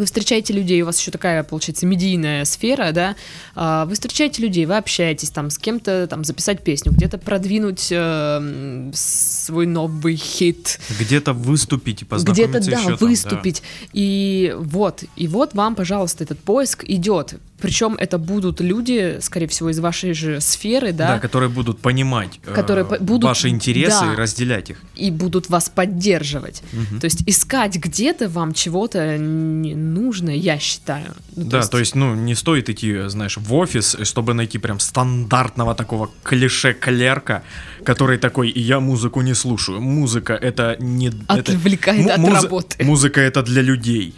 [0.00, 3.16] Вы встречаете людей, у вас еще такая, получается, медийная сфера, да,
[3.54, 8.90] А, вы встречаете людей, вы общаетесь там с кем-то, там, записать песню, где-то продвинуть э,
[8.94, 13.06] свой новый хит, Где-то выступить и где-то, познакомиться да, еще там, да.
[13.06, 13.62] выступить.
[13.92, 17.34] И вот, и вот вам, пожалуйста, этот поиск идет.
[17.60, 22.40] Причем это будут люди, скорее всего, из вашей же сферы, да, Да, которые будут понимать
[22.46, 24.12] э, Которые по- будут- ваши интересы да.
[24.12, 24.76] и разделять их.
[24.96, 26.62] и будут вас поддерживать.
[26.72, 27.00] Мгм.
[27.00, 31.14] То есть искать где-то вам чего-то не нужно, я считаю.
[31.36, 35.74] Ну, да, то есть, ну, не стоит идти, знаешь, в офис, чтобы найти прям стандартного
[35.74, 37.42] такого клише-клерка,
[37.84, 39.80] который такой, и я музыку не слушаю.
[39.80, 41.08] Музыка это не...
[41.08, 42.84] это- Отвлекает му- от музы- работы.
[42.84, 44.14] Музыка это для людей.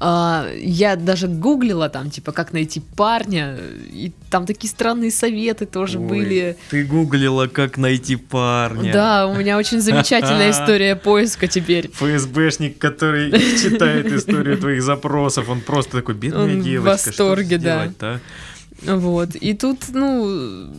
[0.00, 3.56] А, я даже гуглила там, типа, как найти парня,
[3.90, 6.56] и там такие странные советы тоже Ой, были.
[6.70, 8.92] Ты гуглила, как найти парня.
[8.92, 11.90] Да, у меня очень замечательная история поиска теперь.
[11.92, 17.86] ФСБшник, который читает историю твоих запросов, он просто такой, бедная в девочка, что восторге, да.
[17.86, 18.20] сделать-то,
[18.82, 19.34] Вот.
[19.36, 20.70] И тут, ну,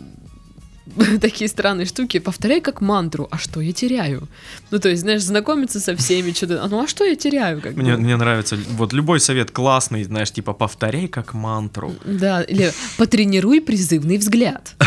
[1.21, 2.19] такие странные штуки.
[2.19, 3.27] Повторяй как мантру.
[3.31, 4.27] А что я теряю?
[4.71, 6.63] Ну, то есть, знаешь, знакомиться со всеми, что-то.
[6.63, 7.61] а Ну, а что я теряю?
[7.61, 7.79] Как а?
[7.79, 8.01] Мне, бы?
[8.01, 11.93] мне нравится, вот любой совет классный, знаешь, типа повторяй как мантру.
[12.05, 14.75] Да, или потренируй призывный взгляд.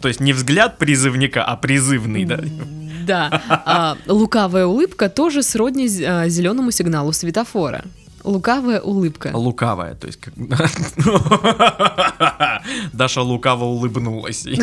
[0.00, 2.40] То есть не взгляд призывника, а призывный, да?
[3.06, 3.42] Да.
[3.48, 7.84] А, лукавая улыбка тоже сродни зеленому сигналу светофора.
[8.26, 9.30] Лукавая улыбка.
[9.32, 10.34] Лукавая, то есть как...
[12.92, 14.44] Даша лукаво улыбнулась.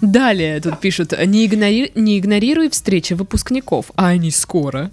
[0.00, 4.90] Далее тут пишут, не, игнори- не игнорируй встречи выпускников, а они скоро.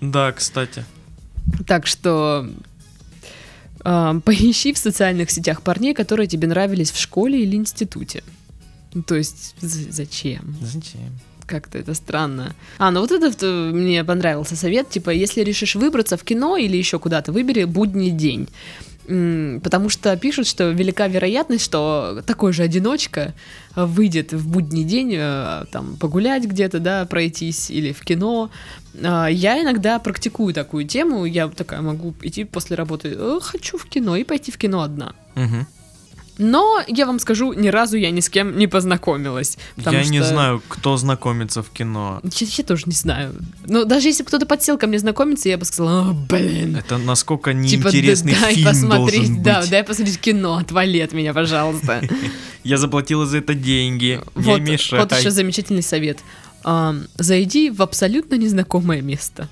[0.00, 0.84] Да, кстати.
[1.66, 2.48] Так что
[3.80, 8.22] а, поищи в социальных сетях парней, которые тебе нравились в школе или институте.
[9.06, 10.56] То есть зачем?
[10.60, 11.18] Зачем?
[11.46, 12.54] Как-то это странно.
[12.78, 16.76] А, ну вот этот э, мне понравился совет, типа, если решишь выбраться в кино или
[16.76, 18.48] еще куда-то, выбери будний день.
[19.06, 23.34] Потому что пишут, что велика вероятность, что такой же одиночка
[23.76, 28.50] выйдет в будний день э, там погулять где-то, да, пройтись или в кино.
[29.02, 33.84] А, Я иногда практикую такую тему, я такая могу идти после работы, «Э, хочу в
[33.84, 35.12] кино и пойти в кино одна.
[35.34, 35.66] Мгм.
[36.36, 39.56] Но я вам скажу, ни разу я ни с кем не познакомилась.
[39.76, 42.20] Я не что- знаю, кто знакомится в кино.
[42.24, 43.34] я, я тоже не знаю.
[43.66, 46.76] Но даже если кто-то подсел ко мне знакомиться, я бы сказала, «О, блин.
[46.76, 49.70] Это насколько Типа, неинтересный да- дай фильм посмотреть, должен да, быть.
[49.70, 52.02] дай посмотреть кино, отвали от меня, пожалуйста.
[52.64, 54.20] Я заплатила за это деньги.
[54.34, 54.98] Не мешай.
[55.00, 56.18] вот еще замечательный совет.
[57.16, 59.48] Зайди в абсолютно незнакомое место.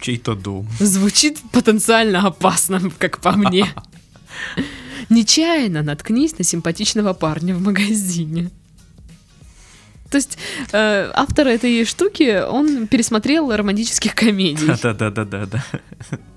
[0.00, 0.66] Чей-то дом.
[0.80, 3.66] Звучит потенциально опасно, как по мне.
[5.10, 8.50] Нечаянно наткнись на симпатичного парня в магазине.
[10.14, 10.38] То есть
[10.70, 14.66] э, автор этой штуки, он пересмотрел романтических комедий.
[14.82, 15.64] Да-да-да-да-да.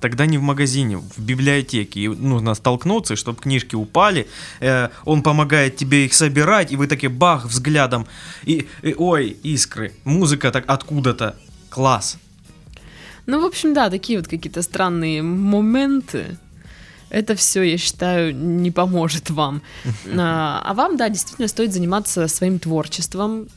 [0.01, 1.99] Тогда не в магазине, в библиотеке.
[1.99, 4.26] И нужно столкнуться, чтобы книжки упали.
[4.61, 8.07] Э, он помогает тебе их собирать, и вы такие бах взглядом.
[8.45, 9.93] И, и, ой, искры.
[10.05, 11.36] Музыка так откуда-то.
[11.70, 12.18] Класс.
[13.28, 16.38] Ну, в общем, да, такие вот какие-то странные моменты.
[17.10, 19.62] Это все, я считаю, не поможет вам.
[20.20, 23.47] А, а вам, да, действительно стоит заниматься своим творчеством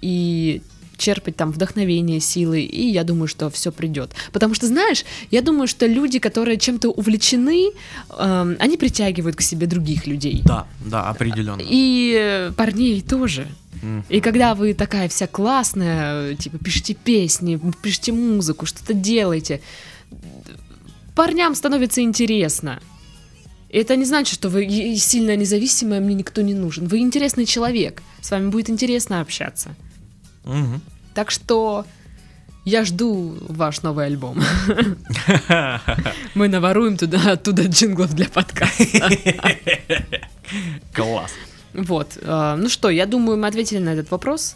[0.00, 0.62] и
[1.00, 4.10] черпать там вдохновение, силы, и я думаю, что все придет.
[4.32, 7.70] Потому что, знаешь, я думаю, что люди, которые чем-то увлечены,
[8.18, 10.42] эм, они притягивают к себе других людей.
[10.44, 11.62] Да, да, определенно.
[11.64, 13.48] И э, парней тоже.
[14.10, 19.62] И когда вы такая вся классная, типа, пишите песни, пишите музыку, что-то делаете,
[21.14, 22.80] парням становится интересно.
[23.72, 26.86] Это не значит, что вы сильно независимая, мне никто не нужен.
[26.88, 29.76] Вы интересный человек, с вами будет интересно общаться.
[30.44, 30.80] Мгм.
[31.14, 31.84] Так что
[32.64, 34.42] я жду ваш новый альбом.
[36.34, 39.08] Мы наворуем туда, оттуда джинглов для подкаста.
[40.94, 41.32] Класс.
[41.72, 42.18] Вот.
[42.20, 44.54] э, Ну что, я думаю, мы ответили на этот вопрос.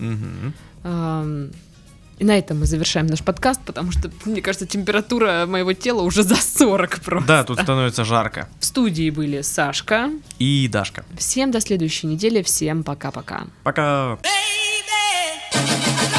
[2.18, 6.22] И на этом мы завершаем наш подкаст, потому что, мне кажется, температура моего тела уже
[6.22, 7.26] за 40 просто.
[7.26, 8.48] Да, тут становится жарко.
[8.60, 11.04] В студии были Сашка и Дашка.
[11.18, 13.46] Всем до следующей недели, всем пока-пока.
[13.62, 13.82] Пока.
[14.14, 14.18] -пока.
[15.52, 16.13] пока.